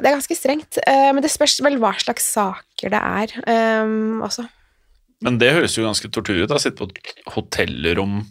[0.00, 3.36] Det er ganske strengt, Uh, men det spørs vel hva slags saker det er
[3.84, 4.46] um, også.
[5.24, 6.48] Men det høres jo ganske tortur ut.
[6.50, 8.22] da, Sitte på et hotellrom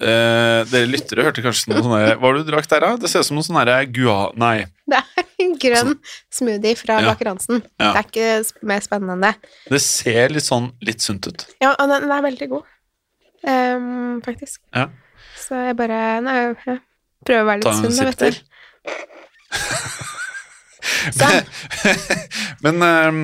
[0.00, 2.90] eh, Dere lyttere hørte kanskje noe sånn Hva du drakk der, da?
[3.00, 4.30] Det ser ut som noe sånn herre gua...
[4.38, 4.66] Nei.
[4.90, 5.94] Det er en grønn
[6.32, 7.10] smoothie fra Ja.
[7.10, 7.62] Baker Hansen.
[7.80, 7.90] Ja.
[7.90, 9.54] Det er ikke mer spennende enn det.
[9.72, 11.46] Det ser litt sånn litt sunt ut.
[11.62, 12.68] Ja, og den, den er veldig god,
[13.50, 14.60] um, faktisk.
[14.76, 14.86] Ja.
[15.42, 16.78] Så jeg bare Nei, jeg
[17.26, 18.42] prøver å være litt en sunn, vet du.
[21.18, 21.42] Men,
[22.64, 23.20] Men ehm,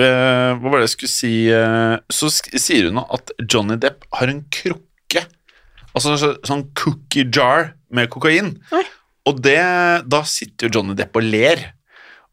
[0.00, 4.32] eh, hva var det jeg skulle si eh, Så sier hun at Johnny Depp har
[4.32, 5.26] en krukke.
[5.92, 8.54] Altså så, sånn cookie jar med kokain.
[8.72, 8.82] Nei.
[9.28, 9.60] Og det,
[10.10, 11.68] da sitter jo Johnny Depp og ler.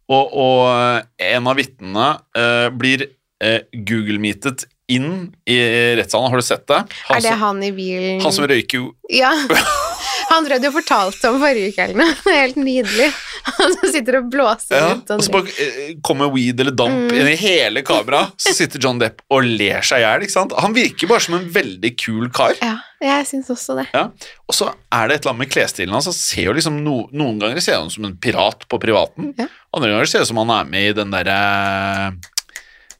[0.09, 3.05] Og, og eh, en av vitnene uh, blir
[3.43, 5.59] uh, Google-meetet inn i
[5.99, 6.31] rettssalen.
[6.33, 6.79] Har du sett det?
[7.11, 9.35] Han, Er det han i bilen han som røyker jo Ja.
[10.29, 11.93] Han tror jo fortalte om forrige uke er
[12.29, 13.07] helt nydelig.
[13.59, 15.09] Han sitter og blåser Ja, rundt.
[15.15, 17.15] og så bare eh, kommer weed eller damp Mm.
[17.17, 20.49] inn i hele kameraet, så sitter John Depp og ler seg i hjel.
[20.59, 22.53] Han virker bare som en veldig kul kar.
[22.61, 23.87] Ja, jeg syns også det.
[23.95, 24.05] Ja.
[24.47, 26.07] Og så er det et eller annet med klesstilen hans.
[26.11, 29.33] Altså, liksom no, Noen ganger ser han ut som en pirat på privaten.
[29.39, 29.47] Ja.
[29.73, 31.39] Andre ganger ser det ut som han er med i den derre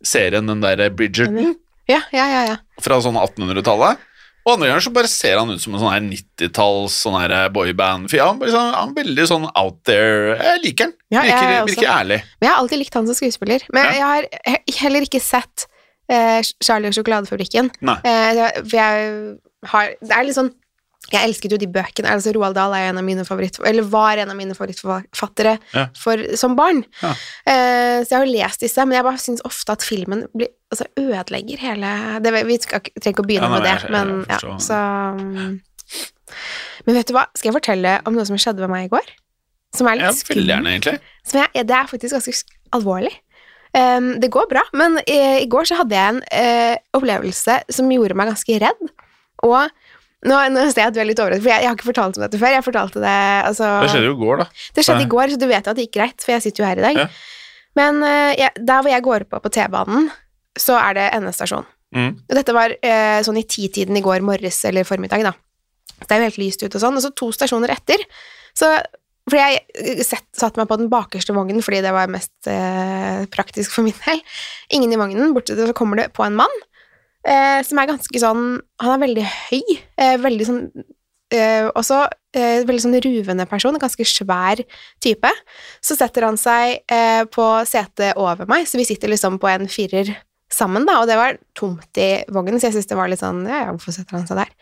[0.02, 1.56] serien, den derre Bridgerton,
[1.90, 2.42] Ja, ja, ja.
[2.54, 2.56] ja.
[2.82, 3.98] fra sånn 1800-tallet.
[4.50, 7.34] Og andre ganger så bare ser han ut som en sånn her 90-talls sånn her
[7.54, 8.10] boyband.
[8.10, 10.36] For ja, han, sånn, han er veldig sånn out there.
[10.40, 10.96] Jeg liker han.
[11.14, 12.18] Ja, jeg virker, jeg virker ærlig.
[12.40, 13.66] Men jeg har alltid likt han som skuespiller.
[13.76, 13.92] Men Ja.
[13.94, 15.68] jeg har heller ikke sett
[16.10, 17.70] eh, Charlie og sjokoladefabrikken.
[17.86, 17.98] Nei.
[18.04, 18.42] Eh,
[18.74, 19.38] jeg
[19.70, 20.52] har Det er litt sånn
[21.12, 22.10] Jeg elsket jo de bøkene.
[22.14, 23.24] altså Roald Dahl er en av mine.
[23.66, 25.88] Eller var en av mine favorittforfattere Ja.
[25.98, 26.84] for, som barn.
[27.02, 27.14] Ja.
[27.46, 30.86] Eh, så jeg har lest disse, men jeg bare syns ofte at filmen blir, altså,
[30.98, 33.92] ødelegger hele det, Vi skal, trenger ikke å begynne Ja, nei, med det, jeg- jeg
[33.92, 34.60] men ja, forstår.
[34.68, 34.80] så
[35.20, 35.62] um,
[36.86, 39.08] Men vet du hva, skal jeg fortelle om noe som skjedde med meg i går?
[39.76, 40.48] Som er litt skummelt.
[41.54, 42.44] jeg, det er faktisk ganske
[42.74, 43.12] alvorlig.
[43.74, 47.90] Um, det går bra, men i, i går så hadde jeg en uh, opplevelse som
[47.94, 48.82] gjorde meg ganske redd.
[49.46, 49.70] Og
[50.28, 52.18] nå, nå ser jeg at du er litt overrasket, for jeg, jeg har ikke fortalt
[52.20, 52.54] om dette før.
[52.58, 54.48] Jeg fortalte det, altså, Det skjedde jo i går, da.
[54.76, 56.64] det skjedde i går, så du vet jo at det gikk greit, for jeg sitter
[56.64, 57.02] jo her i dag.
[57.06, 57.10] Ja.
[57.80, 60.10] Men eh, jeg, der hvor jeg går på på T-banen,
[60.60, 61.68] så er det endestasjon.
[61.96, 62.12] Mm.
[62.28, 65.36] Og dette var eh, sånn i titiden i går morges eller formiddag, da.
[66.00, 67.00] Det er jo helt lyst ute og sånn.
[67.00, 68.04] Og så to stasjoner etter,
[68.58, 68.76] så
[69.30, 73.76] fordi jeg set, satt meg på den bakerste vognen fordi det var mest eh, praktisk
[73.76, 74.24] for min del.
[74.76, 76.56] Ingen i vognen, bortsett fra så kommer det på en mann
[77.28, 78.46] eh, som er ganske sånn
[78.84, 80.64] Han er veldig høy, eh, veldig sånn
[81.34, 82.02] eh, Også
[82.36, 84.62] eh, veldig sånn ruvende person, en ganske svær
[85.04, 85.32] type.
[85.82, 89.70] Så setter han seg eh, på setet over meg, så vi sitter liksom på en
[89.72, 90.14] firer
[90.50, 93.44] sammen, da, og det var tomt i vognen, så jeg syntes det var litt sånn
[93.46, 94.54] Ja, ja, hvorfor setter han seg der?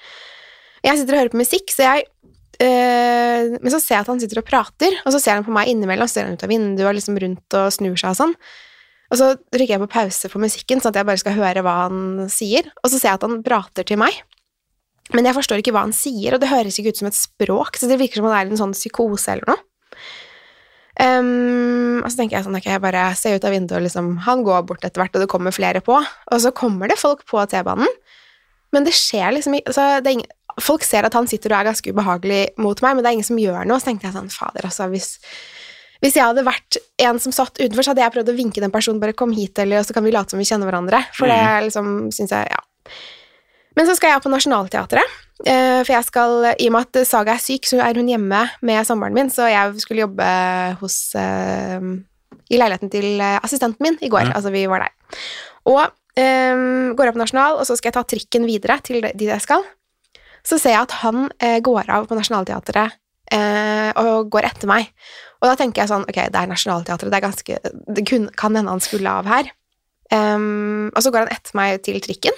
[0.84, 2.08] Jeg sitter og hører på musikk, så jeg
[2.63, 5.56] eh, Men så ser jeg at han sitter og prater, og så ser han på
[5.56, 8.20] meg innimellom, så ser han ut av vinduet og liksom rundt og snur seg og
[8.20, 8.36] sånn.
[9.08, 11.76] Og så trykker jeg på pause på musikken, sånn at jeg bare skal høre hva
[11.86, 14.17] han sier, og så ser jeg at han prater til meg.
[15.15, 17.80] Men jeg forstår ikke hva han sier, og det høres ikke ut som et språk,
[17.80, 19.63] så det virker som han er i en sånn psykose eller noe.
[20.98, 24.15] Um, og så tenker jeg sånn, ok, jeg bare ser ut av vinduet, og liksom,
[24.26, 27.22] han går bort etter hvert, og det kommer flere på, og så kommer det folk
[27.30, 27.91] på T-banen,
[28.74, 30.26] men det skjer liksom ikke, altså, det er
[30.63, 33.30] folk ser at han sitter og er ganske ubehagelig mot meg, men det er ingen
[33.30, 35.12] som gjør noe, så tenkte jeg sånn, fader, altså, hvis,
[36.03, 38.73] hvis jeg hadde vært en som satt utenfor, så hadde jeg prøvd å vinke den
[38.73, 41.39] personen, bare kom hit, eller så kan vi late som vi kjenner hverandre, for det
[41.67, 42.93] liksom, synes jeg, ja.
[43.77, 47.36] Men så skal jeg på Nationaltheatret, eh, for jeg skal, i og med at Saga
[47.36, 50.29] er syk, så er hun hjemme med samboeren min, så jeg skulle jobbe
[50.81, 51.77] hos, eh,
[52.49, 54.38] i leiligheten til eh, assistenten min i går, Ja.
[54.39, 55.21] altså vi var der.
[55.67, 59.27] Og um, går opp på Nasjonal, og så skal jeg ta trikken videre til dit
[59.27, 59.65] jeg skal.
[60.47, 61.27] Så ser jeg at han
[61.62, 62.95] går av på Nationaltheatret
[63.33, 64.91] eh, og går etter meg.
[65.41, 67.59] Og da tenker jeg sånn, ok, det er Nationaltheatret, det er ganske,
[67.97, 69.49] det kun, kan hende han skulle av her.
[70.07, 72.35] Um, og så går han etter meg til trikken.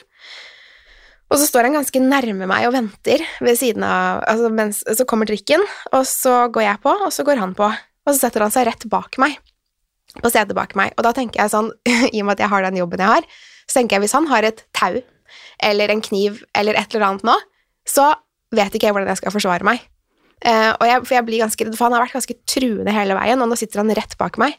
[1.29, 5.05] Og så står han ganske nærme meg og venter ved siden av altså mens, Så
[5.05, 5.61] kommer trikken,
[5.93, 7.69] og så går jeg på, og så går han på.
[7.69, 9.37] Og så setter han seg rett bak meg,
[10.17, 10.95] på setet bak meg.
[10.97, 11.69] Og da tenker jeg sånn,
[12.15, 13.29] i og med at jeg har den jobben jeg har,
[13.69, 14.97] så tenker jeg hvis han har et tau
[15.61, 17.37] eller en kniv eller et eller annet nå,
[17.85, 18.09] så
[18.55, 19.83] vet ikke jeg hvordan jeg skal forsvare meg.
[20.45, 23.17] Eh, og jeg, for jeg blir ganske redd, for han har vært ganske truende hele
[23.17, 24.55] veien, og nå sitter han rett bak meg.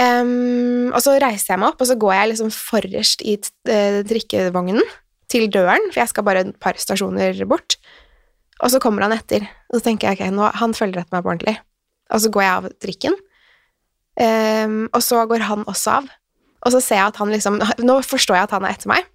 [0.00, 3.72] Um, og så reiser jeg meg opp, og så går jeg liksom forrest i t-
[3.72, 4.84] eh, trikkevognen
[5.30, 7.76] til døren, for jeg skal bare et par stasjoner bort.
[8.60, 11.24] Og så kommer han etter, og så tenker jeg ok, nå, han følger etter meg
[11.24, 11.56] på ordentlig.
[12.12, 13.18] Og så går jeg av trikken,
[14.20, 16.10] um, og så går han også av.
[16.60, 17.54] Og så ser jeg at han liksom
[17.88, 19.06] Nå forstår jeg at han er etter meg.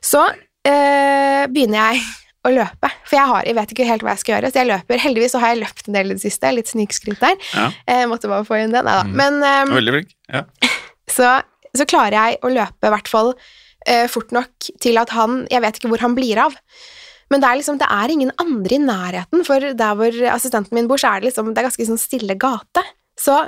[0.00, 2.04] Så uh, begynner jeg
[2.42, 4.50] å løpe, for jeg, har, jeg vet ikke helt hva jeg skal gjøre.
[4.50, 5.00] Så jeg løper.
[5.02, 7.36] Heldigvis så har jeg løpt en del i det siste, litt snikskryt der.
[7.54, 8.82] Ja, Eh, måtte bare få inn det.
[8.86, 9.04] Nei da.
[9.06, 9.14] Mm.
[9.20, 10.16] Men um, veldig flink.
[10.32, 10.42] Ja.
[11.16, 11.28] så,
[11.76, 13.32] så klarer jeg å løpe i hvert fall
[13.86, 16.56] eh, fort nok til at han Jeg vet ikke hvor han blir av.
[17.32, 20.90] Men det er liksom, det er ingen andre i nærheten, for der hvor assistenten min
[20.90, 22.82] bor, så er det liksom, det er ganske sånn stille gate.
[23.16, 23.38] Så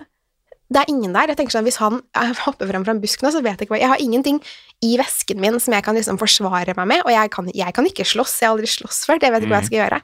[0.73, 1.29] det er ingen der.
[1.31, 2.01] Jeg tenker sånn, Hvis han
[2.47, 4.41] hopper frem fra en busk nå, så vet jeg ikke hva Jeg har ingenting
[4.85, 7.87] i vesken min som jeg kan liksom forsvare meg med, og jeg kan, jeg kan
[7.89, 8.41] ikke slåss.
[8.41, 9.21] Jeg har aldri slåss før.
[9.21, 10.01] Jeg vet ikke hva jeg skal gjøre.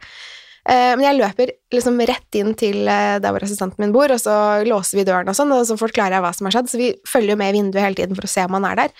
[0.60, 4.20] Uh, men jeg løper liksom rett inn til uh, der hvor assistenten min bor, og
[4.20, 4.34] så
[4.68, 6.72] låser vi døren og sånn, og så forklarer jeg hva som har skjedd.
[6.72, 8.82] Så vi følger jo med i vinduet hele tiden for å se om han er
[8.84, 8.96] der.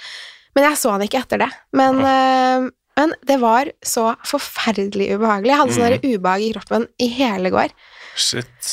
[0.57, 1.51] Men jeg så han ikke etter det.
[1.77, 2.69] Men, uh,
[3.01, 5.53] men det var så forferdelig ubehagelig.
[5.53, 7.77] Jeg hadde sånn der ubehag i kroppen i hele går.
[8.19, 8.73] Shit.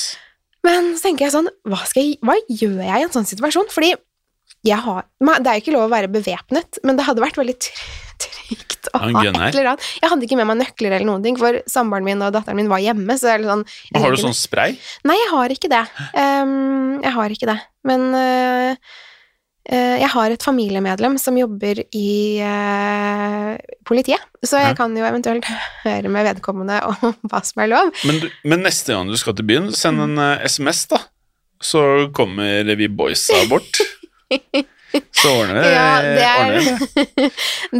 [0.67, 3.69] Men så tenker jeg sånn, hva, skal jeg, hva gjør jeg i en sånn situasjon?
[3.73, 3.93] Fordi
[4.67, 7.55] jeg har, det er jo ikke lov å være bevæpnet, men det hadde vært veldig
[7.61, 9.87] trygt å Ha et eller annet.
[10.01, 12.71] Jeg hadde ikke med meg nøkler eller noen ting, for samboeren min og datteren min
[12.71, 13.65] var hjemme, så det er litt sånn
[14.01, 14.77] har du sånn spray?
[15.07, 15.83] Nei, jeg har ikke det.
[16.15, 17.57] Um, jeg har ikke det.
[17.87, 18.95] Men øh,
[19.99, 25.47] jeg har et familiemedlem som jobber i øh, politiet, så jeg kan jo eventuelt
[25.85, 27.91] høre med vedkommende om hva som er lov.
[28.07, 31.01] Men, du, men neste gang du skal til byen, send en eh, SMS, da.
[31.63, 31.81] Så
[32.15, 33.79] kommer vi boysa bort.
[35.17, 35.71] Så ordner det.
[35.73, 37.33] Ja, det er- ordner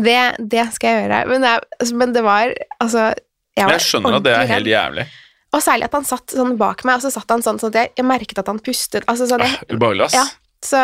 [0.03, 0.25] det.
[0.51, 1.19] det, skal jeg gjøre.
[1.29, 2.51] Men det, altså, men det var
[2.83, 3.05] altså
[3.57, 5.05] jeg, var jeg skjønner at det er helt jævlig.
[5.55, 7.79] Og særlig at han satt sånn bak meg, og så satt han sånn sånn at
[7.79, 9.05] jeg, jeg merket at han pustet.
[9.07, 10.17] Altså, sånn, jeg, Ah, Ubehagelig, ass.
[10.19, 10.25] Ja.
[10.65, 10.81] Så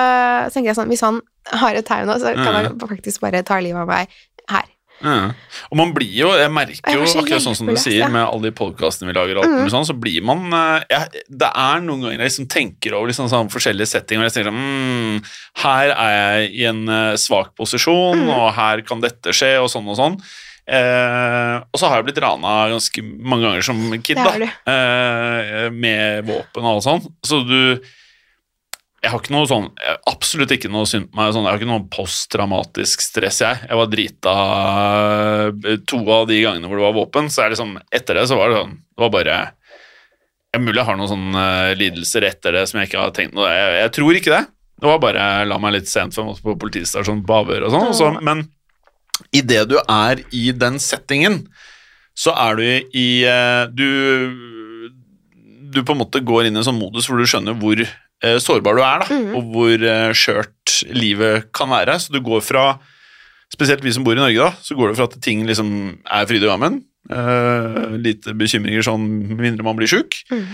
[0.53, 2.79] tenker jeg sånn Hvis han har et tau nå, så kan Mm.
[2.79, 4.07] han faktisk bare ta livet av meg
[4.49, 4.63] her.
[5.03, 5.31] Ja.
[5.71, 8.51] Og man blir jo, jeg merker jo, akkurat sånn som du sier, med alle de
[8.55, 9.67] podkastene vi lager, Mm.
[9.69, 13.27] sånn, så blir man eh, jeg, Det er noen ganger jeg liksom tenker over liksom
[13.27, 15.25] sånn forskjellige settinger, og jeg tenker sånn mm,
[15.65, 18.29] Her er jeg i en eh, svak posisjon, Mm.
[18.29, 20.21] og her kan dette skje, og sånn og sånn.
[20.65, 24.31] Eh, og så har jeg blitt rana ganske mange ganger som kid, da.
[24.71, 27.03] Eh, med våpen og alt sånn.
[27.25, 27.81] Så du
[29.03, 29.65] jeg har ikke noe sånn,
[30.07, 33.59] absolutt ikke noe synd på meg, sånn, jeg har ikke noe posttraumatisk stress, jeg.
[33.67, 34.35] Jeg var drita
[35.51, 38.37] eh, to av de gangene hvor det var våpen, så er liksom, etter det så
[38.39, 42.27] var det sånn, det var bare, det er mulig jeg har noen sånne eh, lidelser
[42.29, 44.43] etter det som jeg ikke har tenkt noe, jeg, jeg tror ikke det.
[44.83, 48.07] Det var bare, la meg litt sent for på politistasjonen på avhør og sånn, så,
[48.23, 48.45] men
[49.35, 51.41] i det du er i den settingen,
[52.15, 52.63] så er du
[52.95, 54.95] i, eh, du,
[55.75, 57.83] du på en måte går inn i en sånn modus hvor du skjønner hvor
[58.39, 59.35] sårbar du er, da, Mhm.
[59.35, 61.95] og hvor eh, skjørt livet kan være.
[61.99, 62.79] Så du går fra,
[63.53, 66.25] spesielt vi som bor i Norge, da, så går det fra at ting liksom er
[66.29, 69.03] fryd og gammen, uh, lite bekymringer sånn
[69.37, 70.47] mindre man blir sjuk, Mm.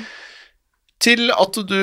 [0.99, 1.79] til at du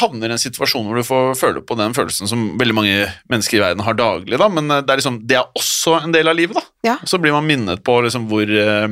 [0.00, 3.56] havner i en situasjon hvor du får føle på den følelsen som veldig mange mennesker
[3.56, 6.28] i verden har daglig, da, men eh, det er, liksom, det er også en del
[6.28, 6.62] av livet, da.
[6.90, 6.96] Ja.
[7.08, 8.88] Så blir man minnet på liksom hvor eh,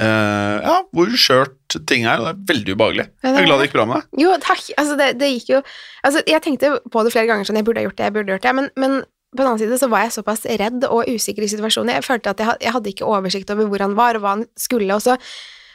[0.00, 3.06] eh, ja, hvor skjørt ting er, og det er veldig ubehagelig.
[3.22, 4.22] Ja, det Jeg er glad det gikk bra med deg.
[4.24, 4.64] Jo, takk.
[4.78, 5.60] Altså, det, det gikk jo
[6.06, 8.30] Altså, jeg tenkte på det flere ganger sånn, jeg burde ha gjort det, jeg burde
[8.32, 8.98] ha gjort det, men, men
[9.36, 11.92] på den annen side så var jeg såpass redd og usikker i situasjonen.
[11.98, 14.46] Jeg følte at jeg, jeg hadde ikke oversikt over hvor han var, og hva han
[14.56, 15.18] skulle, og så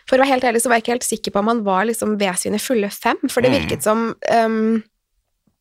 [0.10, 1.86] for å være helt ærlig så var jeg ikke helt sikker på om han var
[1.88, 3.60] liksom ved sine fulle fem, for det Mm.
[3.62, 4.84] virket som um,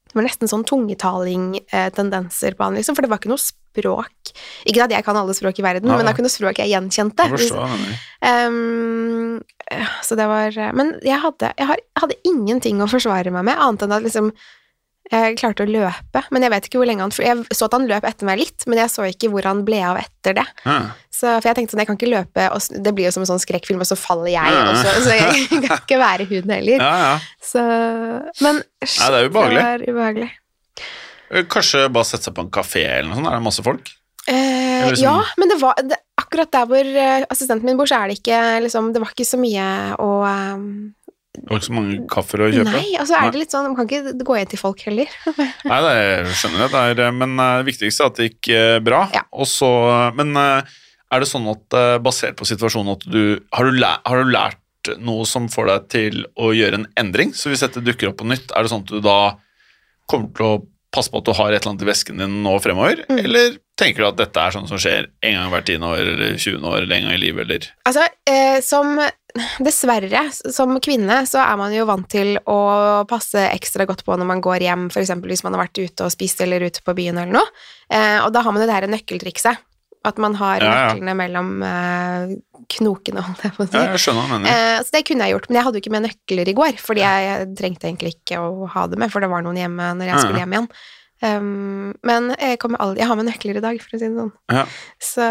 [0.09, 4.33] det var nesten sånn tungetalingtendenser på han, liksom, for det var ikke noe språk
[4.69, 6.61] Ikke at jeg kan alle språk i verden, Ja, men det er ikke noe språk
[6.63, 7.27] jeg gjenkjente.
[7.29, 7.77] Jeg forstår.
[8.23, 9.41] Ehm,
[10.05, 13.87] så det var Men jeg hadde, jeg har, hadde ingenting å forsvare meg med, annet
[13.87, 14.33] enn at liksom
[15.13, 17.89] jeg klarte å løpe, men jeg vet ikke hvor lenge han Jeg så at han
[17.91, 20.45] løp etter meg litt, men jeg så ikke hvor han ble av etter det.
[20.65, 20.77] Ja.
[21.13, 23.29] Så, for jeg tenkte sånn, jeg kan ikke løpe, og det blir jo som en
[23.35, 24.63] sånn skrekkfilm, og så faller jeg Ja.
[24.71, 26.79] også, så jeg kan ikke være hun heller.
[26.87, 27.13] ja, ja.
[27.45, 27.61] Så
[28.41, 29.59] Men det er ubehagelig.
[29.59, 30.31] Det var ubehagelig.
[31.33, 33.93] Eh, Kanskje bare sette seg på en kafé eller noe sånt, er det masse folk?
[34.29, 38.03] Eh, liksom- Ja, men det var det, akkurat der hvor eh, assistenten min bor, så
[38.03, 40.11] er det ikke liksom Det var ikke så mye å
[40.55, 40.95] um...
[41.33, 42.71] Det var ikke så mange kaffer å kjøpe?
[42.71, 43.31] Nei, altså er Nei.
[43.33, 45.09] det litt sånn Man kan ikke gå inn til folk heller.
[45.65, 48.51] Nei, det skjønner jeg, det er, men eh, det viktigste er at det gikk
[48.85, 49.09] bra.
[49.15, 49.23] Ja.
[49.33, 49.71] Og så,
[50.15, 54.31] men er det sånn at basert på situasjonen at du har, du lært, har du
[54.31, 57.33] lært noe som får deg til å gjøre en endring?
[57.33, 59.19] Så hvis dette dukker opp på nytt, er det sånn at du da
[60.11, 60.61] kommer til å
[60.93, 63.05] passe på at du har et eller annet i vesken din nå fremover?
[63.09, 63.19] Mm.
[63.25, 66.37] Eller tenker du at dette er sånn som skjer en gang hvert tiende år eller
[66.37, 68.95] 20 år eller en gang i livet, eller Altså, eh, som
[69.65, 72.59] Dessverre, som kvinne, så er man jo vant til å
[73.09, 75.15] passe ekstra godt på når man går hjem, f.eks.
[75.25, 77.63] hvis man har vært ute og spist eller ute på byen eller noe.
[77.89, 79.65] Eh, og da har man det her nøkkeltrikset.
[80.05, 82.33] At man har Ja, nøklene mellom eh,
[82.75, 83.77] knokene, holdt jeg på å si.
[83.79, 84.49] Ja, jeg skjønner men.
[84.51, 86.81] Eh, så det kunne jeg gjort, men jeg hadde jo ikke med nøkler i går,
[86.83, 90.11] fordi jeg trengte egentlig ikke å ha det med, for det var noen hjemme når
[90.11, 90.69] jeg skulle hjem igjen.
[91.23, 94.33] Um, men jeg, aldri, jeg har med nøkler i dag, for å si det sånn.
[94.51, 94.65] Ja.
[94.99, 95.27] Så,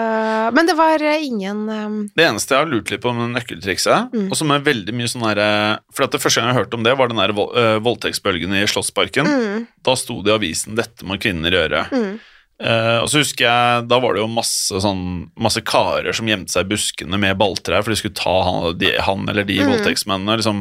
[0.55, 4.07] men det var eh, ingen um, Det eneste jeg har lurt litt på med nøkkeltrikset,
[4.15, 4.29] Mm.
[4.31, 5.49] og som er veldig mye sånn derre
[5.91, 9.27] For det første gang jeg hørte om det, var den der eh, voldtektsbølgen i Slottsparken.
[9.27, 11.83] mm, Da sto det i avisen 'Dette må kvinner gjøre'.
[11.91, 12.19] mm,
[12.61, 16.53] Eh, og så husker jeg, Da var det jo masse, sånn, masse karer som gjemte
[16.53, 19.71] seg i buskene med balltrær for de skulle ta han, de, han eller de Mm.
[19.71, 20.37] voldtektsmennene.
[20.37, 20.59] Liksom,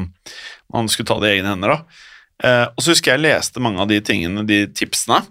[0.72, 1.76] man skulle ta det i egne hender.
[1.76, 2.06] da.
[2.40, 5.26] Uh, og så husker jeg leste mange av de tingene, de tipsene.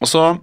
[0.00, 0.40] Og så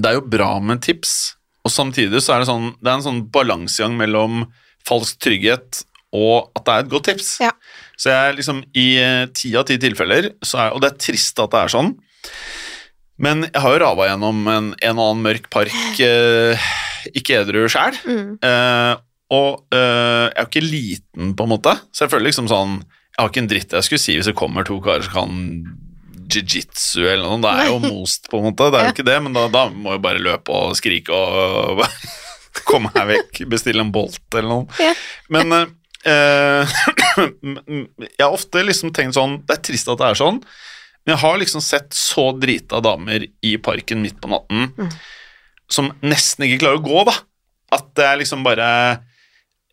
[0.00, 3.04] Det er jo bra med tips, og samtidig så er det sånn Det er en
[3.04, 4.46] sånn balansegang mellom
[4.84, 7.28] falsk trygghet og at det er et godt tips.
[7.40, 7.50] Ja.
[7.98, 8.86] Så jeg liksom i
[9.34, 11.94] ti av ti tilfeller, så er, og det er trist at det er sånn,
[13.18, 16.64] men jeg har jo rava gjennom en, en og annen mørk park, eh,
[17.14, 17.98] ikke edru sjæl.
[18.04, 18.38] mm.
[18.42, 18.94] Eh,
[19.34, 22.74] og eh, jeg er jo ikke liten, på en måte, så jeg føler liksom sånn
[22.84, 25.38] Jeg har ikke en dritt jeg skulle si hvis det kommer to karer som kan
[26.34, 27.40] jiu-jitsu eller noe.
[27.44, 28.68] Det er jo most, på en måte.
[28.72, 28.94] Det er jo Ja.
[28.96, 31.82] ikke det, men da, da må jeg bare løpe og skrike og
[32.68, 33.42] komme meg vekk.
[33.52, 34.66] Bestille en Bolt eller noe.
[34.82, 34.92] Ja.
[35.32, 36.74] Men eh,
[37.18, 40.40] jeg har ofte liksom tenkt sånn Det er trist at det er sånn,
[41.04, 44.90] men jeg har liksom sett så drita damer i parken midt på natten Mm.
[45.68, 47.14] som nesten ikke klarer å gå, da.
[47.72, 48.66] At det er liksom bare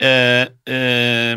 [0.01, 1.35] eh, eh,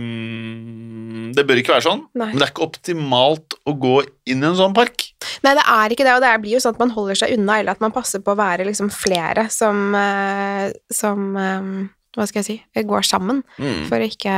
[1.34, 2.28] Det bør ikke være sånn, Nei.
[2.30, 3.94] men det er ikke optimalt å gå
[4.30, 5.02] inn i en sånn park.
[5.44, 7.58] Nei, det er ikke det, og det blir jo sånn at man holder seg unna,
[7.60, 12.44] eller at man passer på å være liksom flere som, eh, som eh, Hva skal
[12.44, 13.88] jeg si går sammen, Mm.
[13.88, 14.34] for å ikke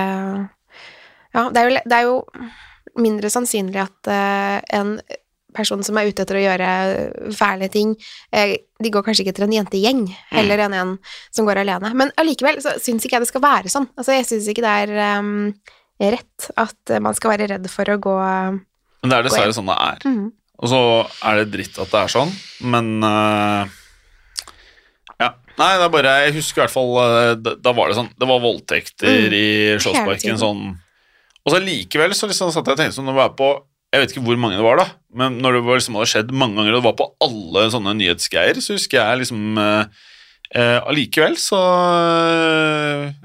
[1.37, 2.25] Ja, det er jo, det er jo
[2.97, 4.95] mindre sannsynlig at uh, en
[5.57, 6.69] person som er ute etter å gjøre
[7.37, 7.95] fæle ting.
[8.33, 10.95] Eh, de går kanskje ikke etter en jentegjeng, heller enn en
[11.35, 11.91] som går alene.
[11.97, 13.89] Men allikevel så syns ikke jeg det skal være sånn.
[13.97, 15.55] Altså, jeg syns ikke det er um,
[16.03, 19.79] rett at man skal være redd for å gå Men det er dessverre sånn det
[19.81, 20.05] er.
[20.11, 20.27] Mhm.
[20.57, 20.79] Og så
[21.29, 22.31] er det dritt at det er sånn,
[22.65, 23.67] men uh,
[25.21, 25.31] Ja.
[25.57, 26.91] Nei, det er bare Jeg husker i hvert fall
[27.41, 29.37] da, da var det sånn Det var voldtekter Mm.
[29.37, 29.47] i
[29.81, 30.63] Slottsparken sånn
[31.47, 33.49] Og så likevel så liksom satt jeg og tenkte sånn Når vi er på
[33.97, 34.87] Jeg vet ikke hvor mange det var, da,
[35.17, 37.95] men når det var, liksom, hadde skjedd mange ganger, og det var på alle sånne
[37.97, 39.89] nyhetsgreier, så husker jeg liksom Allikevel
[40.53, 41.61] eh, Allikevel så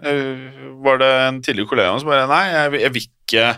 [0.07, 0.38] eh,
[0.86, 3.49] var det en tidligere kollega som bare Nei, jeg, jeg vil ikke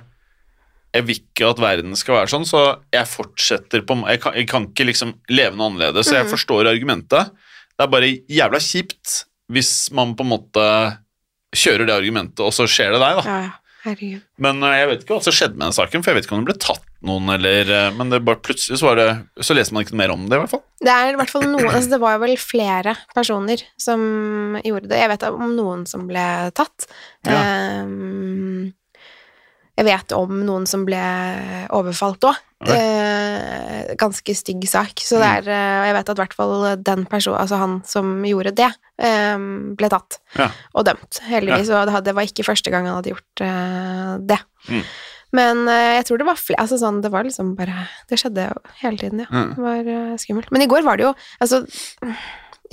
[0.94, 2.60] jeg vil ikke at verden skal være sånn, så
[2.94, 6.34] jeg fortsetter på Jeg kan, jeg kan ikke liksom leve noe annerledes, så jeg Mhm.
[6.36, 7.32] forstår argumentet.
[7.74, 10.66] Det er bare jævla kjipt hvis man på en måte
[11.54, 13.24] kjører det argumentet, og så skjer det deg, da.
[13.26, 13.52] Ja, ja.
[13.84, 14.24] Herregud.
[14.44, 16.36] Men eh, jeg vet ikke hva som skjedde med den saken, for jeg vet ikke
[16.38, 19.08] om det ble tatt noen, eller eh, Men det bare plutselig så var det
[19.44, 20.64] Så leser man ikke mer om det, i hvert fall.
[20.84, 25.02] Det er i hvert fall noen altså Det var vel flere personer som gjorde det.
[25.04, 26.24] Jeg vet om noen som ble
[26.56, 26.88] tatt.
[27.28, 28.72] Ehm,
[29.74, 31.02] jeg vet om noen som ble
[31.74, 32.42] overfalt òg.
[32.64, 35.02] Eh, ganske stygg sak.
[35.04, 37.74] Så det er eh, Og jeg vet at i hvert fall den personen, altså han
[37.88, 38.70] som gjorde det,
[39.04, 39.48] eh,
[39.80, 40.52] ble tatt Ja.
[40.74, 41.74] og dømt, heldigvis.
[41.74, 44.40] Og det, var ikke første gang han hadde gjort eh, det.
[44.70, 44.86] Mm.
[45.34, 48.52] Men eh, jeg tror det var flere altså sånn, Det var liksom bare Det skjedde
[48.84, 49.30] hele tiden, ja.
[49.34, 49.52] Mm.
[49.58, 50.52] Det var eh, skummelt.
[50.54, 51.64] Men i går var det jo Altså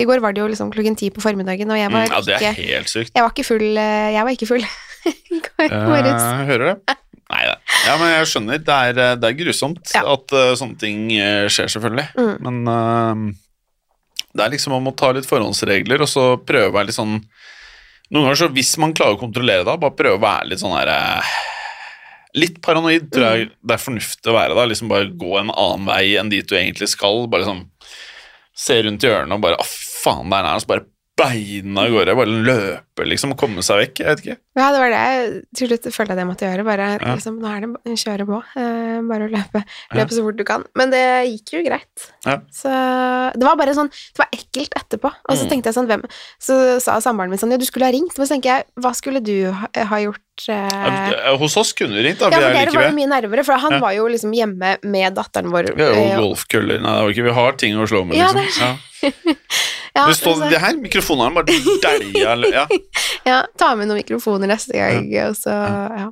[0.00, 2.20] I går var det jo liksom klokken ti på formiddagen, og jeg var Mm, ja,
[2.26, 3.12] det er ikke helt sykt.
[3.14, 4.64] Jeg var ikke full eh, Jeg var ikke full.
[5.60, 6.96] Jeg hører det.
[7.30, 7.52] Nei da.
[7.86, 8.58] Ja, men jeg skjønner.
[8.66, 10.02] Det er, eh, det er grusomt Ja.
[10.16, 12.08] at uh, sånne ting eh, skjer, selvfølgelig.
[12.18, 12.32] Mm.
[12.42, 16.90] Men uh, det er liksom om å ta litt forhåndsregler, og så prøve å være
[16.90, 17.20] litt sånn
[18.10, 20.74] Noen ganger så hvis man klarer å kontrollere det, bare prøve å være litt sånn
[20.74, 21.34] her uh,
[22.34, 23.54] Litt paranoid tror jeg Mm.
[23.68, 24.64] det er fornuftig å være da.
[24.70, 27.24] Liksom bare gå en annen vei enn dit du egentlig skal.
[27.30, 27.64] Bare liksom
[28.54, 29.66] se rundt hjørnet og bare Å,
[30.04, 30.60] faen, der er han.
[30.60, 30.86] Så bare
[31.20, 32.14] beina av gårde.
[32.16, 33.34] Bare løpe, liksom.
[33.36, 33.98] Komme seg vekk.
[34.00, 34.36] Jeg vet ikke.
[34.56, 36.64] Ja, det var det jeg til slutt følte at jeg måtte gjøre.
[36.64, 37.12] Bare Ja.
[37.14, 38.38] liksom, nå er det en kjøre på.
[38.56, 39.60] eh, bare å løpe,
[39.94, 40.04] Ja.
[40.06, 40.64] så fort du kan.
[40.74, 42.06] Men det gikk jo greit.
[42.24, 42.38] Ja.
[42.50, 42.70] Så
[43.36, 45.12] det var bare sånn Det var ekkelt etterpå.
[45.28, 45.50] Og så Mm.
[45.50, 46.04] tenkte jeg sånn hvem
[46.40, 48.16] Så sa samboeren min sånn Ja, du skulle ha ringt.
[48.16, 50.48] Men så tenker jeg Hva skulle du ha, ha gjort?
[50.48, 52.30] eh, Hos oss kunne du ringt, da.
[52.30, 53.78] ja, for er dere var jo mye nærmere, for han Ja.
[53.78, 55.76] var jo liksom hjemme med datteren vår.
[55.76, 56.80] Vi har jo eh, golfkøller.
[56.80, 58.78] Nei, det var ikke, vi har ting å slå med, Ja, liksom.
[59.02, 59.32] det Ja.
[59.94, 62.66] ja, Det står det her, mikrofonene bare dælja ja.
[63.30, 66.06] Ja, ta med noen mikrofoner neste gang, og så ja.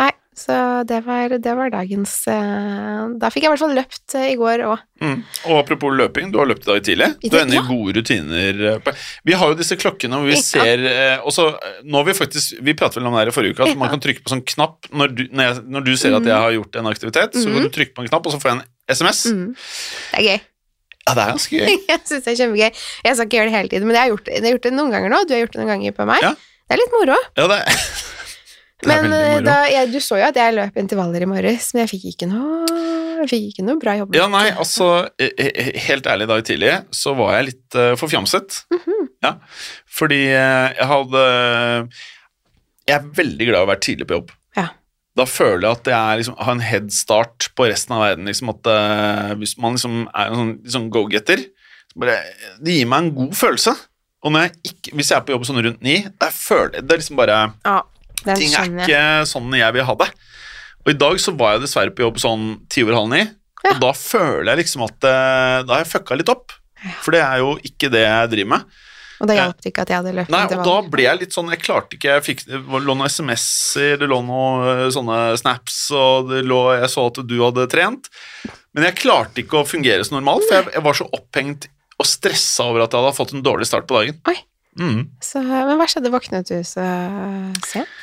[0.00, 0.52] Nei, så
[0.84, 4.36] det var, det var dagens eh, Da fikk jeg i hvert fall løpt eh, i
[4.36, 4.82] går òg.
[5.00, 5.14] mm.
[5.48, 7.08] Og apropos løping, du har løpt i dag tidlig.
[7.24, 8.60] Du ender i gode rutiner.
[8.74, 8.90] eh,
[9.24, 10.84] Vi har jo disse klokkene hvor vi ser
[11.24, 11.46] Og så
[11.84, 13.92] nå har vi faktisk Vi pratet vel om det her i forrige uke, at man
[13.94, 16.56] kan trykke på sånn knapp når du, når jeg, når du ser at jeg har
[16.58, 18.66] gjort en aktivitet, så kan du trykke på en knapp, og så får jeg en
[18.96, 19.24] SMS.
[19.32, 19.48] Mm.
[19.56, 20.38] Det er gøy.
[21.06, 21.76] Ja, det er ganske gøy.
[21.92, 22.82] Jeg syns det er kjempegøy.
[23.06, 24.66] Jeg skal ikke gjøre det hele tiden, men jeg har gjort det, jeg har gjort
[24.66, 25.22] det noen ganger nå.
[25.22, 26.24] Du har gjort det noen ganger på meg.
[26.26, 26.32] Ja.
[26.66, 27.18] Det er litt moro.
[27.38, 27.58] Ja, det,
[28.82, 31.68] det er Men eh, da, jeg, du så jo at jeg løp intervaller i morges,
[31.74, 32.80] men jeg fikk ikke noe,
[33.30, 34.18] fikk ikke noe bra jobb.
[34.18, 34.90] Ja, nei, altså
[35.22, 38.64] eh, eh, Helt ærlig, i dag tidlig så var jeg litt uh, forfjamset.
[38.74, 39.04] Mhm.
[39.24, 39.36] Ja,
[39.88, 41.20] fordi uh, jeg hadde
[42.84, 44.34] Jeg er veldig glad i å være tidlig på jobb.
[45.16, 48.28] Da føler jeg at jeg liksom, har en headstart på resten av verden.
[48.28, 51.44] Liksom, at uh, Hvis man liksom er en sånn, liksom go-getter,
[51.92, 52.18] så bare
[52.60, 53.72] Det gir meg en god følelse.
[54.26, 57.38] Og jeg ikke, hvis jeg er på jobb sånn rundt ni, det er liksom bare
[57.64, 57.78] Ja,
[58.26, 60.08] er Ting er ikke sånn jeg vil ha det.
[60.86, 63.22] Og i dag så var jeg dessverre på jobb sånn ti over halv ni,
[63.64, 63.72] Ja.
[63.72, 66.52] og da føler jeg liksom at uh, Da har jeg fucka litt opp.
[67.02, 68.66] For det er jo ikke det jeg driver med.
[69.20, 71.36] Og da hjalp det ikke at jeg hadde løpt Nei, og da ble jeg litt
[71.36, 75.20] sånn Jeg klarte ikke Jeg fikk, det lå noen SMS-er, det lå noen eh, sånne
[75.40, 78.10] snaps, og lå, jeg så at du hadde trent.
[78.76, 82.08] Men jeg klarte ikke å fungere så normalt, for jeg, jeg var så opphengt og
[82.08, 84.20] stressa over at jeg hadde fått en dårlig start på dagen.
[84.28, 84.36] Oi.
[84.76, 85.06] Mm.
[85.24, 86.12] Så, men hva skjedde?
[86.12, 86.84] Våknet du så
[87.64, 87.94] sent?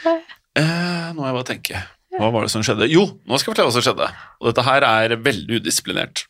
[0.58, 1.84] Eh, nå må jeg bare tenke.
[2.14, 2.90] Hva var det som skjedde?
[2.92, 4.10] Jo, nå skal jeg fortelle hva som skjedde.
[4.42, 6.26] Og dette her er veldig udisiplinert.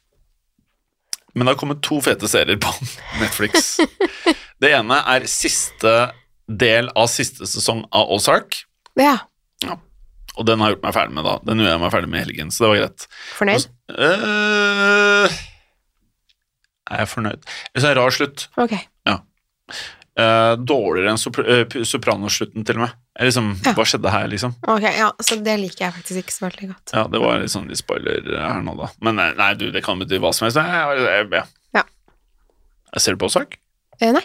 [1.34, 2.72] Men det har kommet to fete serier på
[3.22, 3.78] Netflix.
[4.64, 5.94] Det ene er siste
[6.48, 8.62] del av siste sesong av Ozark.
[9.00, 9.18] Ja.
[10.34, 11.34] Og den har jeg gjort meg ferdig med, da.
[11.46, 13.04] Den gjorde jeg meg ferdig med i helgen, så det var greit.
[13.38, 13.66] Fornøyd?
[13.94, 15.36] Eh,
[16.94, 17.52] er jeg fornøyd?
[17.76, 18.48] Jeg en rar slutt.
[18.64, 18.74] Ok.
[20.14, 22.98] Eh, dårligere enn sopr eh, Sopranoslutten, til og med.
[23.18, 23.72] Liksom, Ja.
[23.74, 24.54] Hva skjedde her, liksom?
[24.70, 26.94] Ok, ja, Så det liker jeg faktisk ikke så veldig godt.
[26.94, 28.92] Ja, det var litt sånn litt spoiler her nå, da.
[29.02, 30.62] Men nei, nei du, det kan bety hva som helst.
[30.62, 31.80] Jeg, jeg, jeg, jeg.
[31.80, 31.84] Ja.
[32.94, 33.58] Jeg ser du på sak?
[34.00, 34.22] Eh, nei,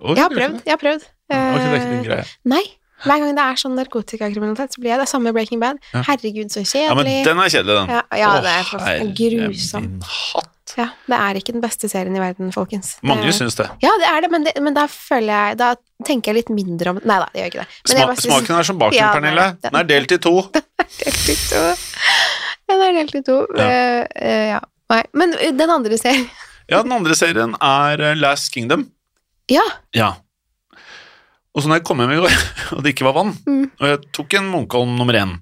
[0.00, 0.60] Oi, jeg har er prøvd.
[0.66, 1.00] Jeg har prøvd.
[1.00, 1.40] ikke det.
[1.40, 2.24] Er ikke din Eh, greie.
[2.44, 2.62] Nei.
[3.00, 5.78] Hver gang det er sånn narkotikakriminalitet, så blir jeg det samme Breaking Bad.
[5.94, 6.02] Ja.
[6.04, 6.88] Herregud, så kjedelig.
[6.90, 7.88] Ja, men den er kjedelig, den.
[7.96, 9.80] Ja, ja, det er grusom.
[9.86, 10.74] min hatt.
[10.76, 12.98] Ja, det er ikke den beste serien i verden, folkens.
[13.02, 13.66] Mange er- syns det.
[13.82, 15.74] Ja, det er det, men, det, men da føler jeg Da
[16.04, 17.68] tenker jeg litt mindre om Nei da, det gjør ikke det.
[17.90, 19.46] Sma smaken er som baken, Ja, Pernille.
[19.48, 20.34] er- Den er delt i to.
[21.00, 21.64] delt i to.
[22.70, 23.38] Den er delt i to.
[23.56, 23.66] Ja.
[23.66, 24.60] Uh, uh, ja.
[24.90, 25.02] Nei.
[25.14, 26.28] Men den andre serien
[26.70, 28.90] Ja, den andre serien er Last Kingdom.
[29.50, 29.64] Ja.
[29.96, 30.10] Ja.
[31.50, 32.34] Og så når jeg kom hjem i går,
[32.76, 33.64] og det ikke var vann, Mm.
[33.80, 35.36] og jeg tok en Munkholm nummer én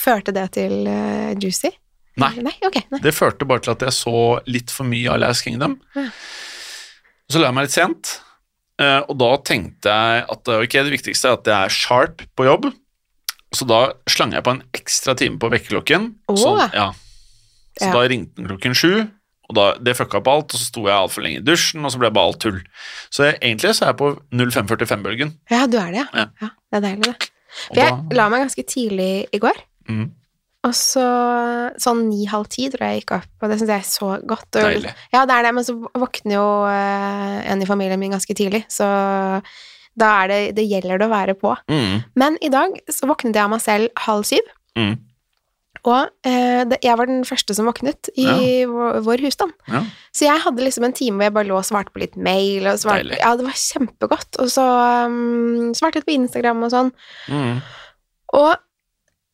[0.00, 1.68] Førte det til uh, Juicy?
[2.20, 2.30] Nei.
[2.40, 3.00] Nei, Okay, Nei.
[3.04, 4.14] Det førte bare til at jeg så
[4.48, 5.76] litt for mye av Last Kingdom.
[5.94, 6.06] Ja.
[7.30, 8.10] Så la jeg meg litt sent,
[8.82, 12.48] eh, og da tenkte jeg at ok, det viktigste er at jeg er sharp på
[12.48, 12.66] jobb.
[13.54, 13.78] Så da
[14.10, 16.10] slang jeg på en ekstra time på vekkerklokken.
[16.32, 16.36] Oh.
[16.40, 16.88] Så, ja.
[17.78, 17.92] Så Ja.
[17.94, 18.92] da ringte den klokken sju,
[19.50, 21.90] og da, det fucka opp alt, og så sto jeg altfor lenge i dusjen, og
[21.90, 22.60] så ble bare alt tull.
[23.10, 25.34] Så jeg, egentlig så er jeg på 0545-bølgen.
[25.50, 26.06] Ja, du er det, ja.
[26.14, 26.26] Ja.
[26.44, 26.50] ja.
[26.70, 27.30] Det er deilig, det.
[27.66, 29.58] For jeg la meg ganske tidlig i går.
[29.90, 30.04] Mm,
[30.68, 31.02] Og så
[31.80, 34.48] sånn ni-halv ti tror jeg jeg gikk opp, og det syns jeg er så godt.
[34.60, 34.92] Og, Deilig.
[35.14, 38.62] Ja, det er det, men så våkner jo uh, en i familien min ganske tidlig,
[38.70, 38.86] så
[40.00, 41.50] da er det Det gjelder det å være på.
[41.68, 44.94] mm, Men i dag så våknet jeg av meg selv halv syv, mm,
[45.84, 48.66] og eh, det, jeg var den første som våknet i Ja.
[48.68, 49.52] vår, vår husstand.
[49.68, 49.82] ja.
[50.12, 52.66] Så jeg hadde liksom en time hvor jeg bare lå og svarte på litt mail,
[52.66, 54.40] og svarte, ja, det var kjempegodt.
[54.42, 54.64] Og så
[55.06, 56.90] um, svarte litt på Instagram og sånn.
[57.30, 57.60] Mm.
[58.34, 58.56] Og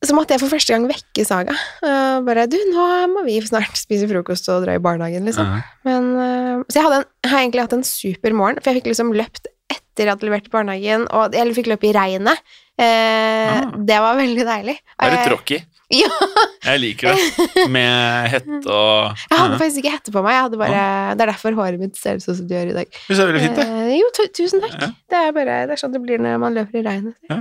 [0.05, 1.55] så måtte jeg for første gang vekke Saga.
[1.83, 2.85] Uh, bare 'Du, nå
[3.15, 5.49] må vi snart spise frokost og dra i barnehagen', liksom.
[5.49, 5.63] Ja.
[5.89, 8.83] Men, uh, så jeg, hadde en, jeg har egentlig hatt en super morgen, for jeg
[8.83, 12.39] fikk liksom løpt etter jeg hadde levert i barnehagen, og jeg fikk løpe i regnet.
[12.79, 13.71] Eh, Ah.
[13.89, 14.77] Det var veldig deilig.
[14.77, 15.59] Det er litt Eh, rocky.
[15.95, 16.09] Ja.
[16.67, 17.67] Jeg liker det.
[17.71, 20.35] Med hette og Jeg hadde faktisk ikke hette på meg.
[20.35, 20.81] Jeg hadde bare,
[21.15, 22.99] Det er derfor håret mitt ser ut sånn som det gjør i dag.
[23.07, 23.69] Du ser veldig fint, det.
[23.71, 24.75] Eh, jo, tusen takk.
[24.83, 24.91] Ja.
[25.15, 27.15] Det er bare det er sånn det blir når man løper i regnet.
[27.31, 27.39] Ja.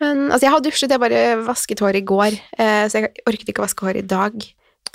[0.00, 3.50] Men altså, jeg har dusjet, jeg bare vasket hår i går, eh, så jeg orket
[3.52, 4.38] ikke å vaske hår i dag.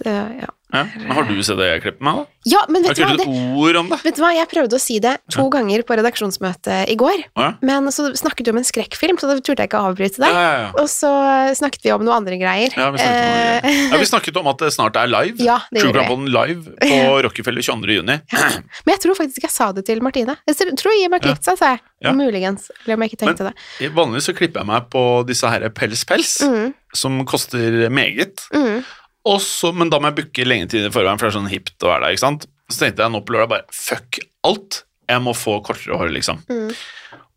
[0.04, 0.52] Det, ja.
[0.76, 0.82] Ja.
[0.98, 2.24] Men har du sett det jeg klippet meg, da?
[2.52, 3.14] ja, men vet du, hva?
[3.16, 3.26] Det,
[3.56, 4.00] ord om det.
[4.04, 4.32] vet du hva?
[4.36, 7.52] Jeg prøvde å si det to ganger på redaksjonsmøtet i går, ja.
[7.64, 10.34] men så snakket vi om en skrekkfilm, så da turte jeg ikke å avbryte deg.
[10.36, 10.72] ja, ja.
[10.82, 11.12] Og så
[11.56, 12.74] snakket vi om noen andre greier.
[12.76, 13.76] Ja, vi snakket om, Eh, det.
[13.94, 15.38] ja, vi snakket om at det snart er live.
[15.46, 15.94] Ja, det True.
[15.96, 17.96] Crime live på Rockefeller 22.
[18.02, 18.18] juni.
[18.36, 20.36] Men jeg tror faktisk jeg sa det til Martine.
[20.50, 21.84] Jeg tror Jim har klippet seg, sa jeg.
[22.04, 22.12] Ja.
[22.18, 22.68] Muligens.
[22.84, 23.56] Eller om jeg ikke tenkte det.
[23.96, 28.44] Vanligvis så klipper jeg meg på disse her Pels Pels, Mm, som koster meget.
[28.52, 28.84] mm.
[29.26, 31.50] Og så, men da må jeg booke lenge tid i forveien, for det er sånn
[31.52, 32.16] hipt å være der.
[32.16, 32.46] ikke sant?
[32.70, 34.84] Så tenkte jeg nå på lørdag bare fuck alt.
[35.10, 36.42] Jeg må få kortere hår, liksom.
[36.50, 36.72] Mm.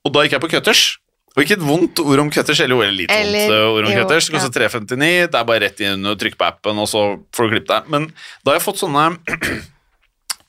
[0.05, 0.83] Og da gikk jeg på cutters.
[1.37, 3.93] Og ikke et vondt ord om cutters, eller jo, litt Eller- vondt eh, ord om
[3.93, 4.29] jo, cutters.
[4.29, 7.03] Det koster 359, det er bare rett inn og trykk på appen, og så
[7.37, 7.91] får du klippet deg.
[7.95, 8.09] Men
[8.43, 9.05] da har jeg fått sånne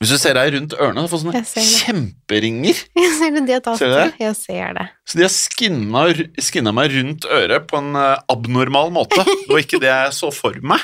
[0.00, 2.78] Hvis du ser deg rundt ørene, så får du sånne kjemperinger.
[3.02, 4.06] Jeg ser det, de Ser du det?
[4.16, 4.86] Jeg ser det.
[5.04, 6.02] Så de har skinna,
[6.40, 9.20] skinna meg rundt øret på en eh, abnormal måte.
[9.50, 10.82] Det var ikke det jeg så for meg.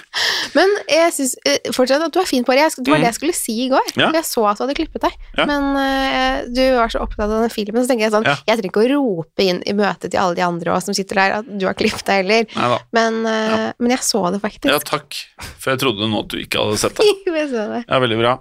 [0.57, 1.35] Men jeg syns
[1.77, 2.65] fortsatt at du er fin på det.
[2.81, 3.93] Det var det jeg skulle si i går.
[3.95, 4.01] Mm.
[4.03, 4.09] Ja.
[4.19, 5.15] Jeg så at du hadde klippet deg.
[5.39, 5.47] Ja.
[5.49, 8.35] Men uh, du var så opptatt av den filmen, så tenker jeg sånn Ja.
[8.49, 11.23] Jeg trenger ikke å rope inn i møtet til alle de andre også, som sitter
[11.23, 12.83] der, at du har klippet deg heller.
[12.97, 14.73] Men, uh, eh, men jeg så det faktisk.
[14.73, 15.23] Ja, takk.
[15.63, 17.09] For jeg trodde nå at du ikke hadde sett det.
[17.31, 17.87] jeg så det.
[17.87, 18.37] Ja, veldig bra.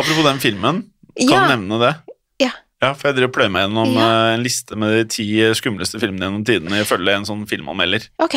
[0.00, 0.82] Apropos den filmen,
[1.18, 1.46] kan Ja.
[1.46, 1.92] du nevne det?
[2.40, 2.50] Ja.
[2.82, 4.08] Ja, for jeg driver pløyer meg gjennom Ja.
[4.30, 8.08] eh, en liste med de ti skumleste filmene gjennom tidene ifølge en sånn filmanmelder.
[8.18, 8.36] Ok.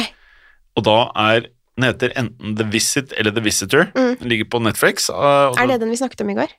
[0.75, 3.85] Og da er den heter enten The Visit eller The Visitor.
[3.95, 4.19] Mm.
[4.19, 5.09] Den ligger på Netflix.
[5.09, 6.49] eh, Er det den vi snakket om i går?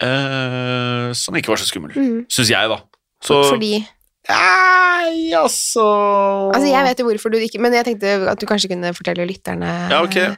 [0.00, 2.26] eh, som ikke var så skummel, Mm.
[2.28, 2.80] syns jeg, da.
[3.22, 3.86] Så Fordi
[4.28, 8.68] Nei, altså Altså, jeg vet jo hvorfor du ikke Men jeg tenkte at du kanskje
[8.68, 10.36] kunne fortelle lytterne Ja, ok.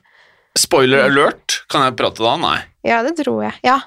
[0.57, 1.63] Spoiler alert.
[1.71, 2.37] Kan jeg prate da?
[2.37, 2.59] Nei.
[2.89, 3.55] Ja, det tror jeg.
[3.67, 3.79] Ja.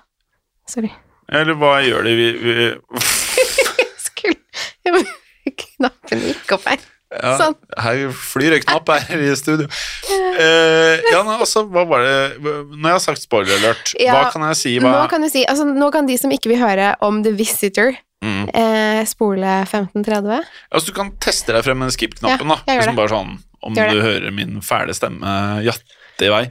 [0.69, 0.91] Sorry.
[1.31, 2.55] Eller hva gjør de vi, vi
[4.07, 5.05] skulle
[5.51, 6.81] Knappen gikk opp her.
[7.11, 7.55] ja, Sånn.
[7.81, 9.65] Her flyr en knapp her i studio.
[10.11, 14.45] Eh, ja, altså, hva var det Når jeg har sagt spoiler alert, Ja, hva kan
[14.51, 14.75] jeg si?
[14.81, 17.33] Hva, Nå kan du si Altså, nå kan de som ikke vil høre om The
[17.35, 17.91] Visitor,
[18.23, 18.45] mm.
[18.55, 20.45] eh, spole 1530.
[20.71, 22.77] altså, du kan teste deg frem med skip-knappen, Ja, da.
[22.79, 24.05] Liksom bare sånn Om Gjør du det.
[24.07, 25.35] hører min fæle stemme
[25.65, 26.45] jatte i vei.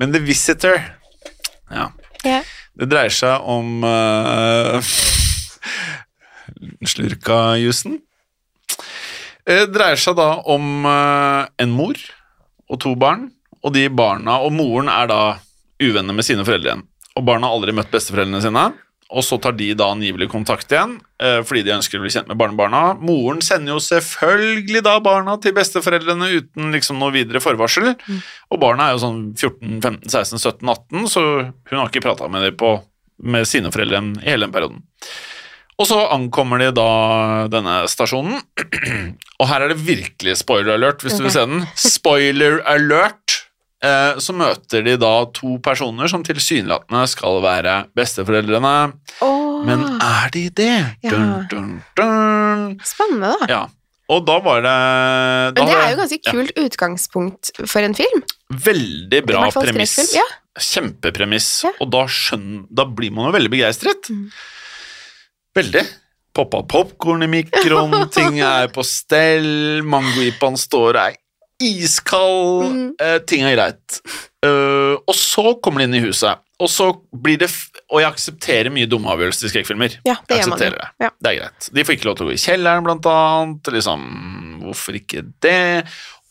[0.00, 0.78] Men The Visitor
[1.70, 1.90] Ja.
[2.26, 2.42] Ja.
[2.78, 4.78] Det dreier seg om uh,
[6.86, 7.98] slurka jussen.
[9.48, 11.98] Det dreier seg da om uh, en mor
[12.68, 13.30] og to barn,
[13.64, 15.22] og de barna og moren er da
[15.82, 16.84] uvenner med sine foreldre igjen.
[17.18, 18.68] Og barna har aldri møtt besteforeldrene sine,
[19.08, 22.28] og så tar de da angivelig kontakt igjen eh, fordi de ønsker å bli kjent
[22.28, 22.82] med barnebarna.
[23.00, 28.88] Moren sender jo selvfølgelig da barna til besteforeldrene uten liksom noe videre forvarsel, og barna
[28.88, 32.60] er jo sånn 14, 15, 16, 17, 18, så hun har ikke prata med dem
[32.60, 32.76] på
[33.18, 34.84] med sine foreldre i hele den perioden.
[35.78, 36.90] Og så ankommer de da
[37.50, 38.40] denne stasjonen,
[39.38, 41.62] Og her er det virkelig spoiler alert, hvis du vil se den.
[41.78, 43.44] Spoiler alert!
[43.78, 48.76] Eh, så møter de da to personer som tilsynelatende skal være besteforeldrene.
[49.22, 49.60] Oh.
[49.66, 50.74] Men er de det?
[51.06, 51.12] Ja.
[51.12, 51.68] Dun, dun,
[51.98, 52.64] dun.
[52.86, 53.50] spennende, da.
[53.52, 53.60] Ja.
[54.08, 58.22] Og da var det da Men det er jo ganske kult utgangspunkt for en film.
[58.48, 59.98] Veldig bra premiss.
[60.16, 60.24] Ja.
[60.58, 61.48] Kjempepremiss.
[61.68, 61.74] Ja.
[61.84, 64.08] Og da, skjønner, da blir man jo veldig begeistret.
[64.10, 64.30] Mm.
[65.60, 65.84] Veldig.
[66.34, 71.18] Poppa popkorn i mikroen, ting er på stell, mangojipaen står og er
[71.62, 72.92] iskald, Mm.
[73.00, 74.00] eh, ting er greit.
[74.44, 77.48] Uh, og så kommer de inn i huset, og så blir det
[77.90, 79.96] Og jeg aksepterer mye dumme avgjørelser i skrekkfilmer.
[80.04, 80.88] ja, det Jeg aksepterer det.
[81.00, 81.10] Ja.
[81.22, 81.70] Det er greit.
[81.72, 83.62] De får ikke lov til å gå i kjelleren, blant annet.
[83.72, 85.84] Liksom, hvorfor ikke det?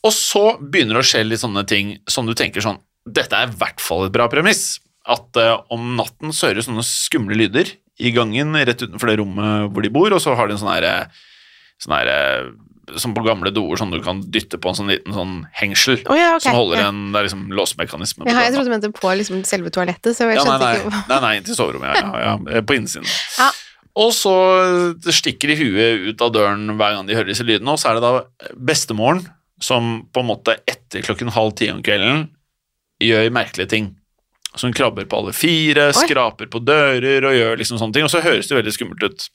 [0.05, 2.77] Og så begynner det å skje litt sånne ting som du tenker sånn
[3.09, 4.79] Dette er i hvert fall et bra premiss.
[5.07, 9.17] At uh, om natten så hører du sånne skumle lyder i gangen rett utenfor det
[9.17, 11.09] rommet hvor de bor, og så har de en sånn herre
[11.81, 12.51] sånn herre
[12.95, 16.15] Som på gamle doer, sånn du kan dytte på en sånn liten sånn hengsel oh,
[16.15, 16.45] ja, okay.
[16.45, 18.27] som holder en Det er liksom låsemekanisme.
[18.29, 21.01] Ja, jeg trodde du mente på liksom selve toalettet, så jeg Ja, nei, nei, ikke
[21.09, 23.09] nei, nei, til soverommet, ja, ja, ja, på innsiden.
[23.37, 23.51] Ja.
[23.97, 24.33] Og så
[25.09, 27.97] stikker de huet ut av døren hver gang de hører disse lydene, og så er
[27.97, 29.23] det da bestemoren
[29.63, 32.27] som på en måte etter klokken halv ti om kvelden
[33.01, 33.95] gjør merkelige ting.
[34.53, 36.05] Så hun krabber på alle fire, Oi.
[36.05, 39.27] skraper på dører og gjør liksom sånne ting, og så høres det veldig skummelt ut.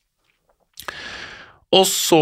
[1.72, 2.20] Og så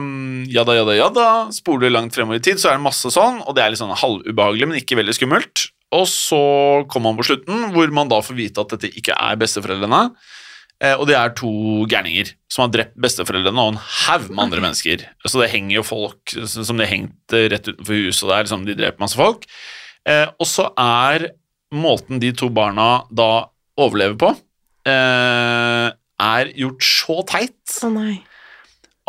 [0.00, 3.56] um, jada, jada, jada, spoler langt fremover i tid, så er det masse sånn, og
[3.56, 5.66] det er litt sånn halvubehagelig, men ikke veldig skummelt.
[5.96, 6.40] Og så
[6.88, 10.02] kommer man på slutten, hvor man da får vite at dette ikke er besteforeldrene.
[10.78, 11.50] Eh, og det er to
[11.90, 15.04] gærninger som har drept besteforeldrene og en haug med andre mennesker.
[15.26, 18.76] Så det henger jo folk som det hengte rett utenfor huset, der, er liksom, de
[18.78, 19.48] dreper masse folk.
[20.08, 21.30] Eh, og så er
[21.74, 24.32] måten de to barna da overlever på,
[24.88, 28.16] eh, er gjort så teit Å nei.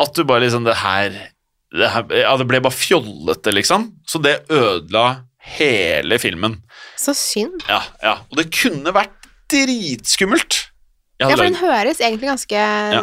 [0.00, 1.10] At du bare liksom Det her,
[1.72, 3.90] det her Ja, det ble bare fjollete, liksom.
[4.08, 5.24] Så det ødela
[5.56, 6.58] hele filmen.
[7.00, 7.62] Så synd.
[7.68, 8.16] Ja, ja.
[8.30, 9.14] Og det kunne vært
[9.50, 10.66] dritskummelt.
[11.20, 12.60] Ja, for den høres egentlig ganske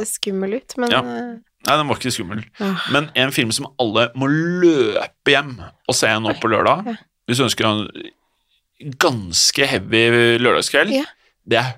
[0.10, 1.00] skummel ut, men Ja.
[1.02, 1.36] eh,
[1.68, 2.44] Nei, den var ikke skummel.
[2.62, 2.92] åh.
[2.94, 6.96] Men en film som alle må løpe hjem og se nå på lørdag, Ja.
[7.28, 11.04] hvis du ønsker en ganske heavy lørdagskveld, Ja.
[11.48, 11.74] det er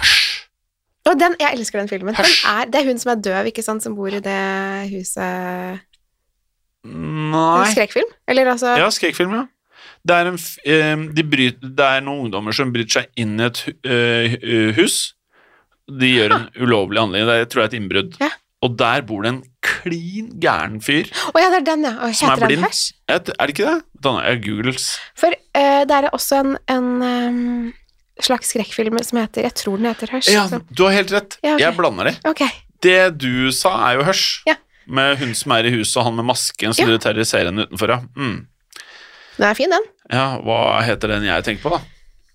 [0.00, 0.31] Høsj.
[1.10, 2.14] Og den, jeg elsker den filmen.
[2.14, 4.42] Den er, det er hun som er døv, ikke sant, som bor i det
[4.92, 5.82] huset
[6.82, 8.08] Nei Skrekkfilm?
[8.26, 9.46] Eller altså Ja, skrekkfilm, ja.
[10.02, 13.46] Det er, en, eh, de bryter, det er noen ungdommer som bryter seg inn i
[13.46, 15.14] et eh, hus.
[15.86, 17.26] De gjør en ulovlig handling.
[17.28, 18.16] Det er, tror jeg er et innbrudd.
[18.22, 18.30] Ja.
[18.62, 21.10] Og der bor det en klin gæren fyr.
[21.30, 21.94] Å ja, det er den, ja.
[21.98, 22.90] Er Heter den blind.
[23.10, 23.78] Er det ikke det?
[24.02, 24.88] Da, jeg googles.
[25.18, 27.71] For uh, det er også en, en em,
[28.24, 30.28] slags skrekkfilm som heter Jeg tror den heter Hørs.
[30.32, 31.38] Ja, du har helt rett.
[31.42, 31.64] Ja, okay.
[31.66, 32.14] Jeg blander de.
[32.28, 32.48] Okay.
[32.82, 34.42] Det du sa, er jo Hørs.
[34.48, 34.56] Ja.
[34.86, 36.92] Med hun som er i huset, og han med masken som Ja.
[36.96, 37.88] du terroriserer henne utenfor.
[37.94, 38.00] Ja.
[38.16, 38.46] Mm.
[39.36, 39.84] Den er fin, den.
[40.12, 41.80] ja, hva heter den jeg tenker på, da?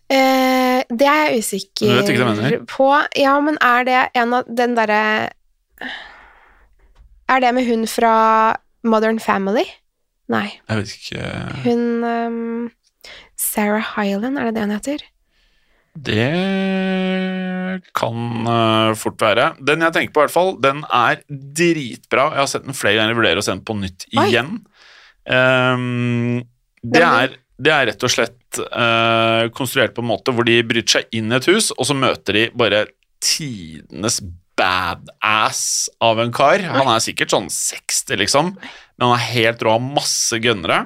[0.09, 1.43] Eh, det er jeg
[1.75, 2.65] Du vet ikke hva usikker mener?
[2.65, 2.87] på.
[3.19, 5.29] Ja, men er det en av den derre
[7.29, 9.65] Er det med hun fra Modern Family?
[10.31, 10.59] Nei.
[10.69, 11.27] Jeg vet ikke
[11.65, 12.71] Hun um,
[13.35, 15.03] Sarah Hyland, er det det hun heter?
[15.97, 19.49] Det kan eh, fort være.
[19.65, 22.29] Den jeg tenker på, i hvert fall, den er dritbra.
[22.35, 23.13] Jeg har sett den flere ganger.
[23.13, 24.53] Jeg vurderer å se den på nytt igjen.
[25.27, 26.43] Um,
[26.85, 30.99] det, er, det er rett og slett uh, konstruert på en måte hvor de bryter
[30.99, 32.85] seg inn i et hus, og så møter de bare
[33.23, 34.21] tidenes
[34.57, 36.63] badass av en kar.
[36.73, 40.85] Han er sikkert sånn 60, liksom, men han er helt rå, har masse gønnere.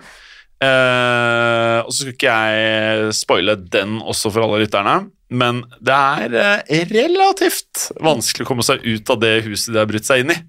[0.61, 4.95] Eh, og så skal ikke jeg spoile den også for alle lytterne,
[5.33, 9.87] men det er uh, relativt vanskelig å komme seg ut av det huset de har
[9.89, 10.39] brutt seg inn i.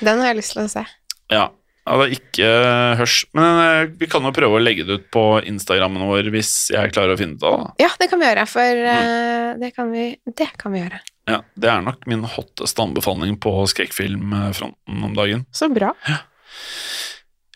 [0.00, 0.84] Den har jeg lyst til å se.
[1.34, 3.18] Ja, ja er ikke uh, hørs.
[3.36, 7.18] Men vi kan jo prøve å legge det ut på Instagrammen vår hvis jeg klarer
[7.18, 7.84] å finne ut av det.
[7.84, 9.60] Ja, det kan vi gjøre, for Mm.
[9.60, 10.06] det, kan vi,
[10.40, 11.02] det kan vi gjøre.
[11.28, 15.44] Ja, det er nok min hotteste anbefaling på skrekkfilmfronten om dagen.
[15.52, 15.92] Så bra.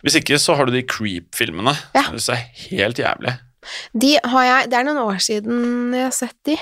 [0.05, 1.72] Hvis ikke så har du de Creep-filmene.
[1.96, 2.07] Ja.
[2.12, 3.38] som er helt jævlig.
[3.96, 6.59] De har jeg Det er noen år siden jeg har sett de.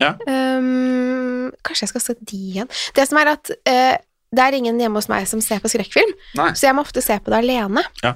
[0.00, 0.14] Ja.
[0.28, 2.70] Um, kanskje jeg skal se de igjen.
[2.96, 3.96] Det som er at uh,
[4.30, 6.52] det er ingen hjemme hos meg som ser på skrekkfilm, Nei.
[6.54, 7.82] så jeg må ofte se på det alene.
[8.04, 8.14] Ja.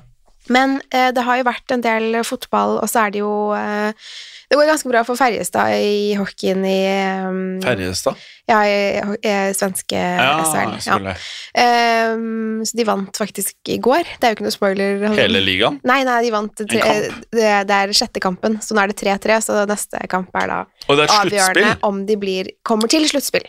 [0.53, 4.13] Men uh, det har jo vært en del fotball, og så er det jo eh,
[4.51, 6.79] Det går ganske bra for Ferjestad i hockeyen i
[7.25, 8.21] um, Ferjestad?
[8.51, 11.07] Ja, i, i svenske SHL.
[11.09, 11.15] Ja.
[11.57, 14.05] Ehm, så de vant faktisk i går.
[14.21, 15.05] Det er jo ikke noe spoiler.
[15.17, 15.81] Hele ligaen?
[15.89, 16.95] Nei, nei, de vant tre,
[17.33, 20.63] det, det er sjette kampen, så nå er det 3-3, så neste kamp er da
[20.93, 23.49] er avgjørende om de blir, kommer til sluttspill.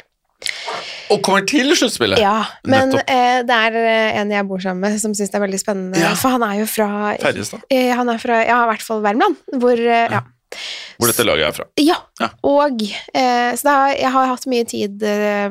[1.13, 2.19] Og kommer til sluttspillet!
[2.21, 5.43] Ja, men eh, det er eh, en jeg bor sammen med som syns det er
[5.45, 6.13] veldig spennende, Ja.
[6.17, 6.89] for han er jo fra
[7.21, 7.65] Ferjestad.
[7.69, 10.23] Eh, Han er fra, ja, i hvert fall Värmland, hvor eh, ja.
[10.99, 11.65] Hvor dette laget er fra.
[11.81, 12.29] Ja, Ja.
[12.43, 12.81] og
[13.13, 15.49] eh, Så da, jeg har hatt mye tid eh,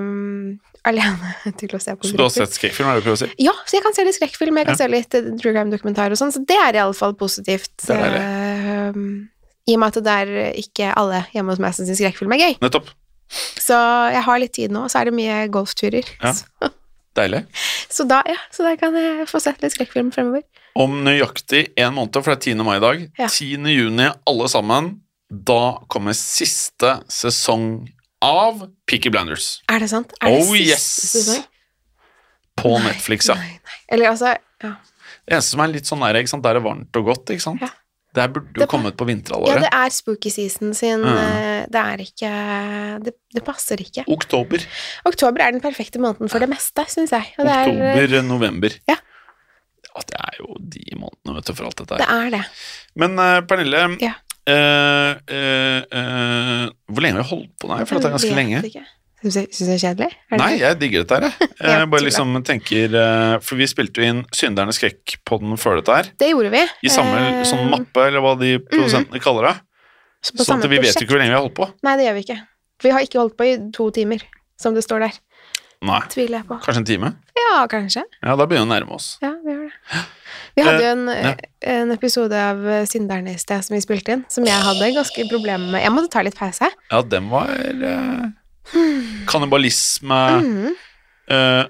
[0.88, 3.22] alene til å se på Så du har sett skrekkfilm, er det du prøver å
[3.26, 3.30] si?
[3.44, 4.80] Ja, så jeg kan se litt skrekkfilm, jeg kan Ja.
[4.82, 7.72] se litt eh, true crime-dokumentar og sånn, så det er i alle fall positivt.
[7.86, 9.00] Det er eh,
[9.66, 12.42] I og med at det er ikke alle hjemme hos meg som syns skrekkfilm er
[12.44, 12.56] gøy.
[12.60, 12.90] Nettopp.
[13.58, 13.76] Så
[14.12, 16.04] jeg har litt tid nå, så er det mye golfturer.
[16.20, 16.34] Ja.
[16.36, 16.44] Så,
[17.16, 17.44] Deilig.
[17.94, 20.42] så da, ja, så da kan jeg få sett litt skrekkfilm fremover.
[20.76, 22.64] Om nøyaktig en måned, for det er 10.
[22.66, 23.28] mai i dag, Ja.
[23.30, 23.64] 10.
[23.70, 24.88] juni, alle sammen,
[25.44, 27.88] da kommer siste sesong
[28.24, 30.12] av Peaky Blinders Er det sant?
[30.22, 30.86] Er det Oh, siste yes.
[31.12, 31.44] sesong?
[32.56, 33.26] på Nei, Netflix.
[33.28, 33.34] Ja.
[33.34, 33.78] Nei, nei.
[33.90, 34.30] Eller altså
[34.62, 34.74] ja.
[35.24, 37.32] Det eneste som er litt sånn nære, ikke sant, der er det varmt og godt,
[37.34, 37.62] ikke sant?
[37.64, 37.70] Ja.
[38.14, 41.00] Det her burde jo Det- kommet på ja, det er spooky season sin.
[41.02, 41.16] Mm.
[41.18, 44.04] eh, Det er ikke det, det passer ikke.
[44.06, 44.62] Oktober.
[45.04, 47.34] Oktober er den perfekte måneden for det meste, syns jeg.
[47.38, 48.70] Og det er, Oktober, november.
[48.86, 48.96] Ja.
[49.94, 52.44] Ja, det er jo de månedene, vet du, for alt dette det er det.
[52.96, 54.12] Men uh, Pernille, Ja.
[54.52, 55.14] Eh,
[56.90, 57.80] hvor lenge har vi holdt på nå?
[57.88, 58.62] For det er ganske lenge.
[59.24, 60.10] Syns jeg, det jeg er kjedelig?
[60.12, 61.24] Er det Nei, jeg digger dette her,
[61.56, 61.86] jeg.
[61.94, 62.96] Bare liksom tenker
[63.40, 66.10] For vi spilte jo inn Syndernes skrekk-podden før dette her.
[66.20, 66.64] Det gjorde vi.
[66.84, 67.44] I samme mm.
[67.48, 69.54] sånn mappe, eller hva de produsentene kaller det.
[70.24, 71.68] Så Sånn at vi vet jo ikke hvor lenge vi har holdt på.
[71.84, 72.38] Nei, det gjør vi ikke.
[72.84, 74.24] Vi har ikke holdt på i to timer,
[74.60, 75.18] som det står der.
[75.84, 76.56] Nei, Tviler jeg på.
[76.64, 77.10] kanskje en time?
[77.36, 78.04] Ja, kanskje.
[78.22, 79.08] Ja, da begynner vi å nærme oss.
[79.24, 80.02] Ja, vi gjør det.
[80.56, 81.32] Vi hadde jo en, ja.
[81.74, 85.66] en episode av Synderne i sted som vi spilte inn, som jeg hadde ganske problemer
[85.72, 85.82] med.
[85.82, 86.68] Jeg måtte ta litt pause.
[86.92, 88.28] Ja, den var eh,
[89.26, 90.74] Kannibalisme Mhm.
[91.30, 91.64] eh,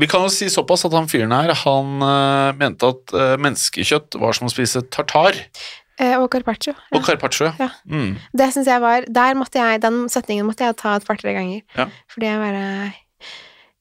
[0.00, 4.16] Vi kan jo si såpass at han fyren her, han eh, mente at eh, menneskekjøtt
[4.20, 5.34] var som å spise tartar
[6.00, 6.72] Eh, og carpaccio.
[6.72, 6.96] Ja.
[6.96, 7.50] og carpaccio.
[7.60, 7.66] Ja.
[7.86, 8.14] Mm.
[8.32, 11.60] Det syns jeg var Der måtte jeg Den setningen måtte jeg ta et par-tre ganger.
[11.76, 11.84] Ja.
[12.08, 12.94] Fordi jeg bare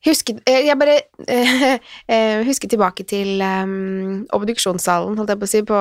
[0.08, 0.96] Husket, eh, jeg bare
[1.28, 5.80] eh, husker tilbake til um, obduksjonssalen, holdt jeg på å si, på,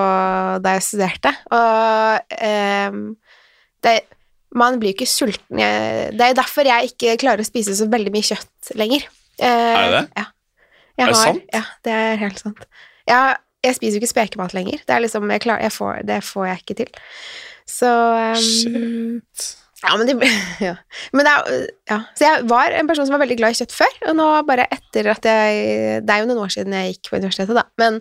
[0.64, 1.32] da jeg studerte.
[1.54, 3.04] Og um,
[3.86, 3.94] det,
[4.58, 5.60] man blir jo ikke sulten.
[5.60, 9.06] Det er derfor jeg ikke klarer å spise så veldig mye kjøtt lenger.
[9.38, 10.02] Uh, Er det?
[10.18, 10.26] Ja.
[10.98, 11.54] Jeg Er det har, sant?
[11.54, 12.66] Ja, det er helt sant.
[13.06, 14.82] Jeg, jeg spiser jo ikke spekemat lenger.
[14.82, 16.90] Det er liksom, jeg klar, jeg får, det får jeg ikke til.
[17.70, 17.94] Så
[18.34, 19.48] um, Shit.
[19.84, 20.14] Ja, men det,
[20.68, 20.74] ja.
[21.14, 21.38] Men det er,
[21.92, 21.98] ja.
[22.18, 24.64] Så jeg var en person som var veldig glad i kjøtt før, og nå bare
[24.74, 25.52] etter at jeg
[26.06, 27.92] Det er jo noen år siden jeg gikk på universitetet, da, men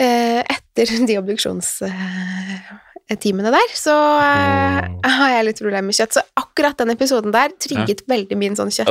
[0.00, 4.80] eh, etter de obduksjonstimene der, så eh,
[5.18, 6.16] har jeg litt problemer med kjøtt.
[6.16, 8.84] Så akkurat den episoden der trigget veldig min sånn Ja,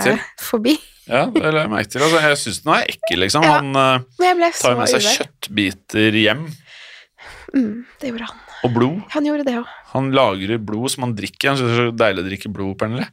[0.00, 0.74] kjøttfobi.
[1.04, 2.00] Ja, det la jeg merke til.
[2.00, 3.44] Altså, jeg syns den er ekkel, liksom.
[3.44, 3.60] Ja.
[3.60, 4.00] Han eh,
[4.56, 5.12] tar med seg uver.
[5.18, 6.48] kjøttbiter hjem,
[7.54, 8.38] Mm, det gjorde han.
[8.64, 9.00] Og blod.
[9.14, 9.80] Han gjorde det også.
[9.94, 11.52] Han lagrer blod som han drikker.
[11.52, 13.08] Han synes det er så deilig å drikke blod, Pernille.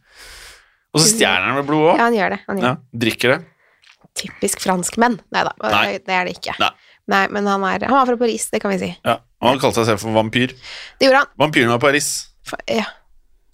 [0.92, 1.98] Og så stjeler han med blod òg.
[2.00, 2.40] Ja, han gjør det.
[2.48, 2.70] Han gjør.
[2.70, 3.40] Ja, drikker det.
[4.22, 5.20] Typisk franskmenn.
[5.32, 5.84] Nei da, Nei.
[6.04, 6.56] det er det ikke.
[6.60, 6.72] Nei.
[7.12, 8.90] Nei, men han, er, han var fra Paris, det kan vi si.
[9.08, 9.18] Ja.
[9.42, 10.52] Og han kalte seg selv for vampyr.
[11.00, 11.32] Det gjorde han.
[11.42, 12.10] Vampyren var Paris.
[12.48, 12.86] For, ja,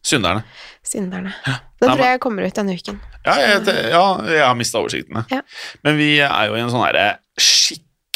[0.08, 0.44] Synderne.
[0.88, 1.34] synderne.
[1.46, 1.58] Ja.
[1.82, 3.00] Den tror jeg kommer ut denne uken.
[3.26, 5.26] Ja, jeg, ja, jeg har mista oversikten.
[5.32, 5.42] Ja.
[5.84, 7.08] Men vi er jo i en sånn herre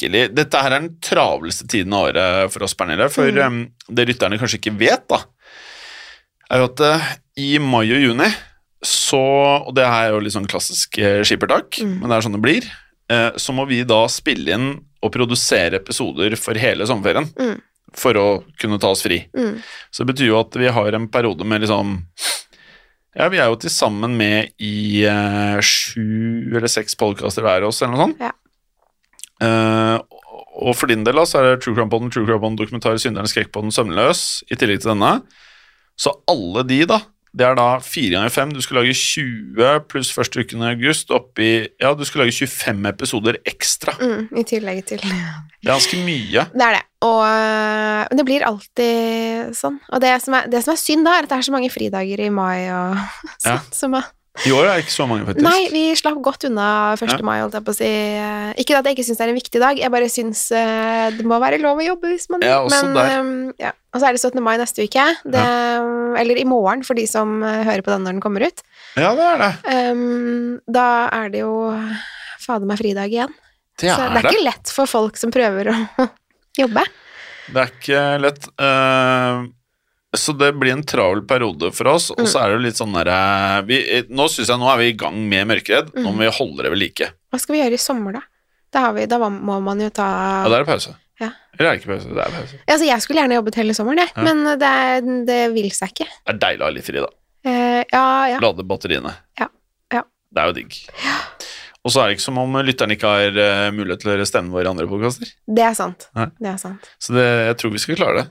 [0.01, 3.09] skikkelig Dette her er den travleste tiden av året for oss, Pernille.
[3.13, 3.45] For Mm.
[3.45, 5.21] um, det rytterne kanskje ikke vet, da,
[6.51, 8.31] er jo at uh, i mai og juni
[8.83, 9.19] så
[9.67, 11.99] Og det her er jo litt sånn klassisk eh, skippertak, Mm.
[12.01, 12.65] men det er sånn det blir.
[13.11, 17.27] Uh, Så må vi da spille inn og produsere episoder for hele sommerferien.
[17.37, 17.61] Mm.
[17.93, 19.27] For å kunne ta oss fri.
[19.37, 19.61] Mm.
[19.91, 21.99] Så det betyr jo at vi har en periode med liksom
[23.15, 27.81] Ja, vi er jo til sammen med i eh, sju eller seks podkaster hver oss,
[27.83, 28.21] eller noe sånt.
[28.23, 28.31] Ja.
[29.41, 29.97] Eh,
[30.61, 32.97] og for din del da, så er det True Crime Podden, True Crime Podden, Dokumentar,
[33.01, 35.15] Synderen, Skrekkpodden, Søvnløs, i tillegg til denne.
[35.97, 36.99] Så alle de, da,
[37.31, 38.51] det er da fire ganger fem.
[38.53, 41.47] Du skal lage 20 pluss første uken i august oppi
[41.79, 43.93] Ja, du skal lage 25 episoder ekstra.
[44.01, 46.43] Mm, I tillegg til Det er ganske mye.
[46.51, 46.83] Det er det.
[47.07, 47.21] Og
[48.11, 49.77] men det blir alltid sånn.
[49.95, 51.71] Og det som, er, det som er synd, da, er at det er så mange
[51.71, 52.99] fridager i mai og
[53.47, 53.55] Ja.
[53.55, 53.71] sånn.
[53.79, 54.11] som er-
[54.47, 55.43] I år er det ikke så mange, faktisk.
[55.43, 57.01] Nei, vi slapp godt unna 1.
[57.11, 57.17] Ja.
[57.27, 57.89] mai, holdt jeg på å si.
[58.63, 61.25] Ikke at jeg ikke syns det er en viktig dag, jeg bare syns øh, det
[61.27, 63.67] må være lov å jobbe hvis man Ja, også Men, der.
[63.67, 63.73] ja.
[63.91, 64.39] Og så er det 17.
[64.45, 65.03] mai neste uke.
[65.35, 65.43] Det,
[66.23, 68.63] Eller i morgen, for de som øh, hører på den når den kommer ut.
[68.95, 69.51] Ja, det er det.
[69.91, 71.53] Um, da er det jo
[72.41, 73.35] fader meg fridag igjen.
[73.81, 74.31] Det så er det er det.
[74.31, 75.77] ikke lett for folk som prøver å
[76.63, 76.87] jobbe.
[77.51, 78.47] Det er ikke lett.
[78.63, 79.43] eh,
[80.17, 82.91] så det blir en travel periode for oss, og så er det jo litt sånn
[82.97, 83.61] derre
[84.11, 86.71] Nå syns jeg nå er vi i gang med Mørkeredd, nå må vi holde det
[86.73, 87.07] ved like.
[87.31, 88.23] Hva skal vi gjøre i sommer, da?
[88.71, 90.09] Da, har vi, da må man jo ta
[90.43, 90.93] Ja, da er det pause.
[91.21, 91.29] Ja.
[91.57, 92.11] Eller er det ikke pause?
[92.11, 92.59] Det er pause.
[92.65, 94.23] Altså, jeg skulle gjerne jobbet hele sommeren, jeg, Ja.
[94.27, 96.07] men det, er- det vil seg ikke.
[96.11, 97.11] Det er deilig å ha litt fri, da.
[97.43, 98.05] Eh, ja,
[98.35, 98.39] ja.
[98.43, 99.15] Lade batteriene.
[99.39, 99.47] Ja.
[100.31, 100.75] Det er jo digg.
[101.83, 104.27] Og så er det ikke som om lytterne ikke har eh, mulighet til å høre
[104.29, 105.27] stemmen vår i andre podkaster.
[105.49, 106.05] Det er sant.
[106.15, 106.27] Nei.
[106.39, 106.87] Det er sant.
[107.03, 108.27] Så det, jeg tror vi skal klare det.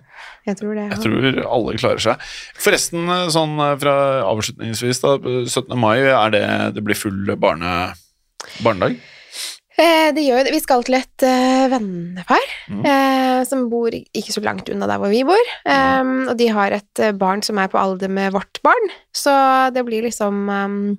[0.46, 0.86] Jeg tror det.
[0.94, 2.20] Jeg tror alle klarer seg.
[2.64, 5.16] Forresten, eh, sånn eh, fra avslutningsvis, da,
[5.46, 5.76] 17.
[5.78, 7.92] mai, er det det blir full barne,
[8.64, 8.96] barnedag?
[9.80, 10.52] Eh, det gjør det.
[10.52, 12.82] Vi skal til et uh, vennepar Mm.
[12.86, 15.46] eh, som bor ikke så langt unna der hvor vi bor.
[15.64, 19.32] Um, og de har et eh, barn som er på alder med vårt barn, så
[19.74, 20.98] det blir liksom um,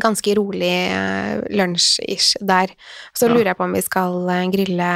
[0.00, 2.70] ganske rolig uh, lunsj-ish der.
[3.12, 3.34] Så Ja.
[3.34, 4.90] lurer jeg på om vi skal eh, grille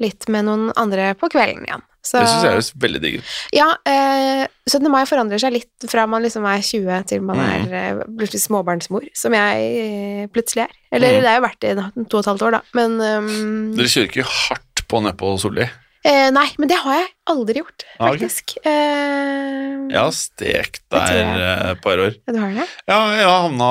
[0.00, 1.82] litt med noen andre på kvelden igjen.
[2.08, 3.32] Så, Det syns jeg høres veldig digg ut.
[3.52, 4.88] Ja, eh, 17.
[4.92, 7.48] mai forandrer seg litt fra man liksom er 20 til man Mm.
[7.68, 10.72] er eh, plutselig småbarnsmor, som jeg eh, plutselig er.
[10.92, 11.20] Eller Mm.
[11.20, 11.74] det har jo vært i
[12.08, 15.66] to og et halvt år, da, men um, Dere kjører ikke hardt på nedpå Solli?
[16.08, 18.18] eh, Nei, men det har jeg aldri gjort, Ah, okay.
[18.24, 18.56] faktisk.
[18.64, 22.14] Eh, Jeg har stekt der eh, et par år.
[22.26, 22.66] ja, Du har det?
[22.88, 23.70] Ja, jeg har havna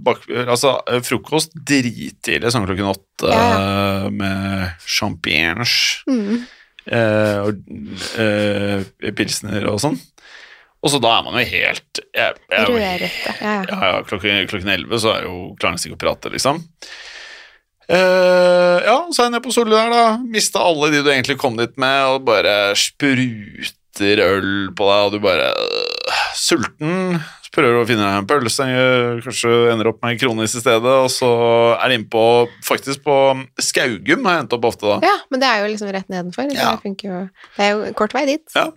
[0.00, 6.02] bak Altså, frokost drittidlig, sånn klokken åtte, Ja, med champignons.
[6.08, 6.46] Mm.
[6.90, 7.60] Eh, og
[8.20, 9.98] eh, pilsner og sånn.
[10.80, 13.32] Og så da er man jo helt jeg, jeg, Rødrette.
[13.42, 13.96] Ja, ja.
[14.08, 16.62] Klokken, klokken 11 så er jo klarer nesten ikke å prate, liksom.
[17.90, 20.04] Eh, ja, så er jeg på Solli der, da.
[20.22, 25.12] Mista alle de du egentlig kom dit med, og bare spruter øl på deg, og
[25.16, 27.20] du bare øh, Sulten.
[27.50, 28.66] Prøver å finne deg en pølse,
[29.24, 31.30] kanskje ender opp med en kronis i stedet, og så
[31.74, 32.22] er det innpå
[32.62, 33.16] Faktisk på
[33.58, 35.00] Skaugum har jeg endt opp ofte, da.
[35.10, 36.52] ja, men det er jo liksom rett nedenfor.
[36.54, 36.76] Ja.
[36.78, 37.24] Det, jo.
[37.56, 38.44] det er jo kort vei dit.
[38.54, 38.68] Ja.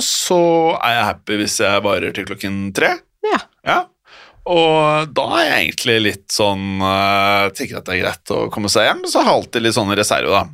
[0.00, 0.40] Og så
[0.78, 2.94] er jeg happy hvis jeg varer til klokken tre.
[3.26, 3.42] Ja.
[3.68, 3.80] Ja.
[4.48, 8.70] Og da er jeg egentlig litt sånn uh, Tenker at det er greit å komme
[8.72, 10.46] seg hjem, så har jeg alltid litt sånn reserve, da.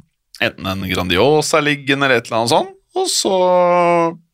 [0.42, 2.74] Enten en Grandiosa liggende eller et eller annet sånt.
[2.96, 3.36] Og så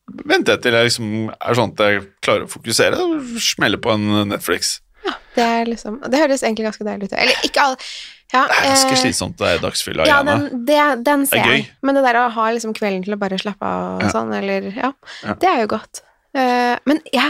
[0.08, 3.92] venter jeg til jeg liksom er sånn at jeg klarer å fokusere og smelle på
[3.94, 4.80] en Netflix.
[5.34, 7.14] Det er liksom Det høres egentlig ganske deilig ut.
[7.18, 7.76] Eller ikke alle
[8.32, 11.56] ja, Det er ganske eh, slitsomt, det dagsfylla Ja, den, det, den ser Det er
[11.56, 11.64] jeg.
[11.84, 14.10] Men det der å ha liksom kvelden til å bare slappe av og Ja.
[14.14, 14.92] sånn, eller Ja,
[15.24, 15.34] Ja.
[15.40, 16.02] det er jo godt.
[16.36, 17.26] Uh, men ja,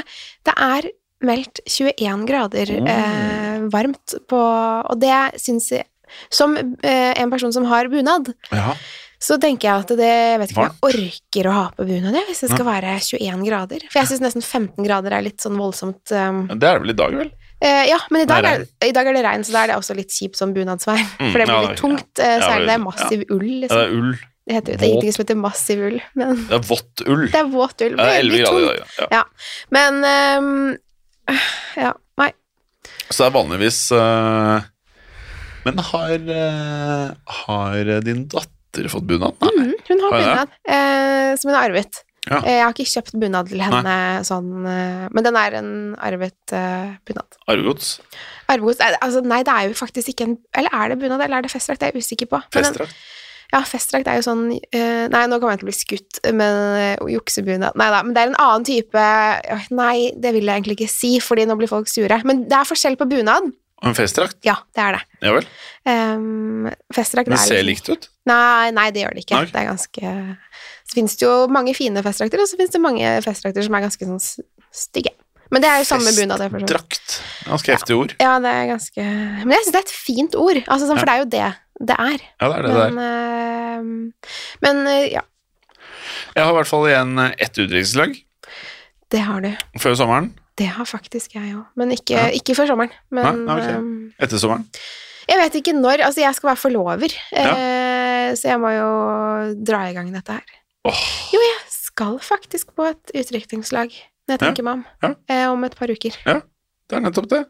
[0.47, 0.91] det er
[1.27, 2.87] meldt 21 grader Oh.
[2.87, 4.39] uh, varmt på
[4.91, 5.87] Og det syns jeg
[6.31, 8.75] Som uh, en person som har bunad, Ja.
[9.23, 12.17] Så tenker jeg at det Jeg vet ikke om jeg orker å ha på bunad
[12.27, 13.85] hvis det skal være 21 grader.
[13.93, 16.95] For jeg syns nesten 15 grader er litt sånn voldsomt um, Det er det vel
[16.95, 17.31] i dag, vel?
[17.63, 19.75] Eh, ja, men i dag, er i dag er det regn, så da er det
[19.79, 20.99] også litt kjipt som bunadsvær.
[20.99, 22.83] Mm, for det blir ja, litt tungt, eh, Ja, særlig det er ja.
[22.83, 23.45] massiv ull.
[23.47, 23.79] Ja, Liksom.
[23.79, 24.09] det er ull.
[24.43, 27.23] Det, heter, det er ingenting som heter massiv ull, men Det er vått ull.
[27.31, 27.95] det er våt ull.
[27.95, 29.15] Ja, det er 11 grader i dag.
[29.15, 29.23] Ja.
[29.79, 30.51] Men um,
[31.79, 32.31] Ja, nei.
[33.07, 34.67] Så det er vanligvis uh,
[35.69, 36.27] Men har,
[37.39, 38.59] har din datter
[38.93, 39.37] fått bunad?
[39.43, 39.53] Nei.
[39.59, 42.03] Mhm, hun har Har bunad eh, som hun har arvet.
[42.31, 42.39] Ja.
[42.39, 46.55] Eh, jeg har ikke kjøpt bunad til henne sånn eh, Men den er en arvet
[46.55, 47.39] uh, bunad.
[47.51, 47.97] Arvegods?
[48.53, 51.49] Arvegods altså, Nei, det er jo faktisk ikke en Eller er det bunad, eller er
[51.49, 51.83] det festdrakt?
[51.83, 52.41] Det er jeg usikker på.
[52.55, 52.95] Festdrakt?
[53.53, 56.61] Ja, festdrakt er jo sånn uh, Nei, nå kommer jeg til å bli skutt, men
[56.79, 59.09] uh, juksebunad Nei da, men det er en annen type
[59.75, 62.23] Nei, det vil jeg egentlig ikke si, fordi nå blir folk sure.
[62.29, 63.51] Men det er forskjell på bunad.
[63.83, 64.39] En festdrakt?
[64.47, 65.03] Ja, det er det.
[65.25, 65.47] Ja vel.
[65.89, 68.09] Um, festdrakt Det er ser liksom- likt ut.
[68.31, 69.41] Nei, nei, det gjør det ikke.
[69.41, 69.45] Nei.
[69.51, 70.37] Det er ganske
[70.87, 73.81] Så finnes det jo mange fine festdrakter, og så finnes det mange festdrakter som er
[73.87, 74.23] ganske sånn
[74.73, 75.13] stygge.
[75.51, 76.45] Men det er jo samme bunad.
[76.53, 77.21] Festdrakt.
[77.45, 78.15] Ganske heftig ord.
[78.21, 81.07] Ja, det er ganske Men jeg syns det er et fint ord, altså, sånn, for
[81.07, 82.21] det er jo det det er.
[82.41, 83.79] Ja, det er det men, det er.
[83.83, 85.23] Uh, men uh, ja,
[86.37, 88.23] Jeg har i hvert fall igjen eh, ett utdrikningslag
[89.13, 89.51] det har du.
[89.79, 90.31] før sommeren.
[90.59, 92.27] Det har faktisk jeg òg, men ikke, Ja.
[92.37, 92.91] ikke før sommeren.
[93.11, 93.69] Men Nei, ok.
[93.73, 94.67] ehm, Etter sommeren.
[95.29, 96.03] jeg vet ikke når.
[96.05, 98.91] Altså, jeg skal være forlover, eh, så jeg må jo
[99.65, 100.45] dra i gang dette her.
[100.85, 101.03] Oh.
[101.33, 103.89] Jo, jeg skal faktisk på et utdrikningslag,
[104.29, 104.47] når jeg Ja.
[104.47, 105.15] tenker meg om, Ja.
[105.29, 106.13] eh, om et par uker.
[106.27, 106.41] Ja,
[106.89, 107.47] det er nettopp det.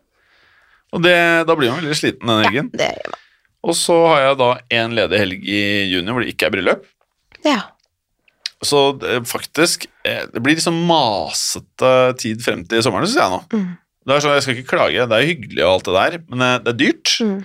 [0.92, 2.70] Og det, da blir man veldig sliten den helgen.
[2.74, 3.18] Ja, det gjør man.
[3.64, 6.84] Og så har jeg da en ledig helg i juni hvor det ikke er bryllup.
[7.44, 7.61] Ja.
[8.62, 11.92] Så det, faktisk eh, Det blir liksom masete
[12.22, 13.40] tid frem til sommeren, syns jeg nå.
[13.52, 13.70] Mm.
[14.02, 16.46] Det er sånn, Jeg skal ikke klage, det er hyggelig og alt det der, men
[16.46, 17.14] eh, det er dyrt.
[17.22, 17.36] Mm.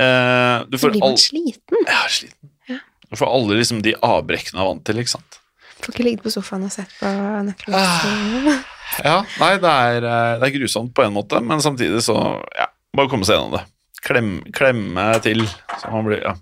[0.00, 1.18] Eh, du får blir all...
[1.20, 1.84] sliten.
[1.84, 2.52] Er sliten.
[2.70, 2.80] Ja.
[3.08, 5.40] Du får alle liksom de avbrekkene du er vant til, ikke sant.
[5.80, 7.10] Får ikke ligget på sofaen og sett på
[7.46, 7.76] Netflix.
[7.80, 8.62] Ah.
[9.04, 12.16] Ja, nei, det er, eh, det er grusomt på en måte, men samtidig så
[12.56, 13.64] Ja, bare komme seg gjennom det.
[14.00, 15.44] Klem, klemme til,
[15.76, 16.34] så man blir Ja.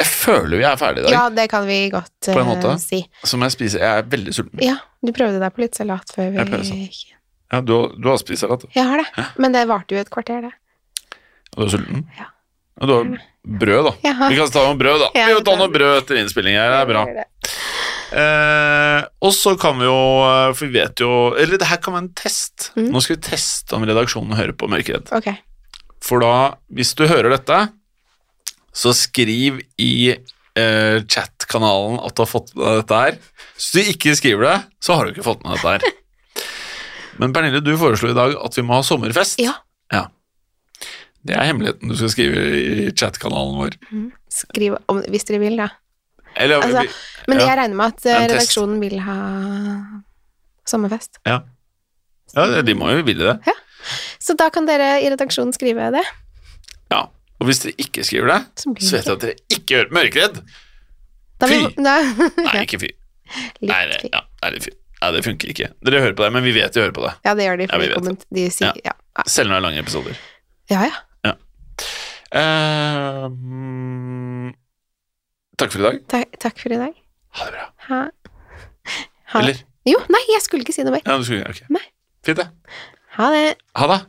[0.00, 1.12] Jeg føler vi er ferdige i dag.
[1.14, 2.74] Ja, det kan vi godt På en eh, måte.
[2.80, 3.02] si.
[3.28, 3.82] Som jeg spiser.
[3.84, 4.62] Jeg er veldig sulten.
[4.64, 7.00] Ja, du prøvde deg på litt salat før Jeg vi gikk
[7.52, 10.46] Ja, du, du har spist salat, Jeg har det, men det varte jo et kvarter,
[10.46, 10.52] det.
[11.56, 12.04] og du er sulten?
[12.18, 12.30] Ja.
[12.80, 13.08] Og du har
[13.60, 13.92] brød, da.
[14.06, 14.14] Ja.
[14.30, 15.08] Vi kan ta noe brød, da.
[15.18, 16.70] Ja, vi må ta noe brød etter innspilling her.
[16.72, 17.02] Det er bra.
[18.10, 21.94] Eh, og så kan vi jo eh, For vi vet jo Eller det her kan
[21.94, 22.72] være en test.
[22.74, 22.88] Mm.
[22.90, 25.12] Nå skal vi teste om redaksjonen hører på Mørkeredd.
[25.14, 25.38] Okay.
[26.02, 26.32] For da,
[26.74, 27.60] hvis du hører dette,
[28.72, 33.18] så skriv i eh, chat-kanalen at du har fått med deg dette her.
[33.56, 35.80] Hvis du ikke skriver det, så har du ikke fått med dette her.
[37.20, 39.40] Men Pernille, du foreslo i dag at vi må ha sommerfest.
[39.42, 39.56] Ja.
[39.92, 40.06] Ja.
[41.26, 43.74] Det er hemmeligheten du skal skrive i chat-kanalen vår.
[44.32, 45.66] Skriv om, hvis dere vil, da.
[46.38, 46.94] Eller, Altså, vi-
[47.28, 47.46] Men Ja.
[47.50, 48.30] jeg regner med at eh, test.
[48.32, 49.16] redaksjonen vil ha
[50.66, 51.18] sommerfest.
[51.26, 51.40] ja.
[52.36, 53.54] ja, de må jo ville det.
[54.22, 56.04] Så da kan dere i redaksjonen skrive det.
[56.92, 57.06] Ja.
[57.40, 60.40] Og hvis dere ikke skriver det, Så så vet jeg at dere ikke hører mørkredd.
[61.40, 61.60] Fy!
[61.80, 62.00] Nei,
[62.66, 62.90] ikke fy.
[63.64, 64.74] Nei, det, ja, nei, det.
[65.00, 65.70] Nei, det funker ikke.
[65.86, 67.14] Dere hører på det, men vi vet de hører på det.
[67.24, 68.92] Ja, det gjør de, Ja, de, komment, de sier ja.
[69.16, 69.24] Ja.
[69.30, 70.20] Selv når det er lange episoder.
[70.70, 70.98] ja, ja.
[73.30, 74.52] Mm,
[75.58, 75.98] takk for i dag.
[76.12, 76.94] Takk, takk for i dag.
[77.38, 77.66] Ha det bra.
[77.88, 78.00] Ha.
[79.32, 79.40] ha.
[79.42, 79.62] Eller?
[79.88, 81.04] Jo, nei, jeg skulle ikke si noe mer.
[81.06, 81.62] Ja, du skulle, ok.
[82.26, 82.48] Fint, det.
[83.16, 83.44] Ha det.
[83.80, 84.00] Ha det.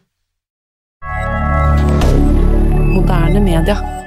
[2.91, 4.00] Moderne media.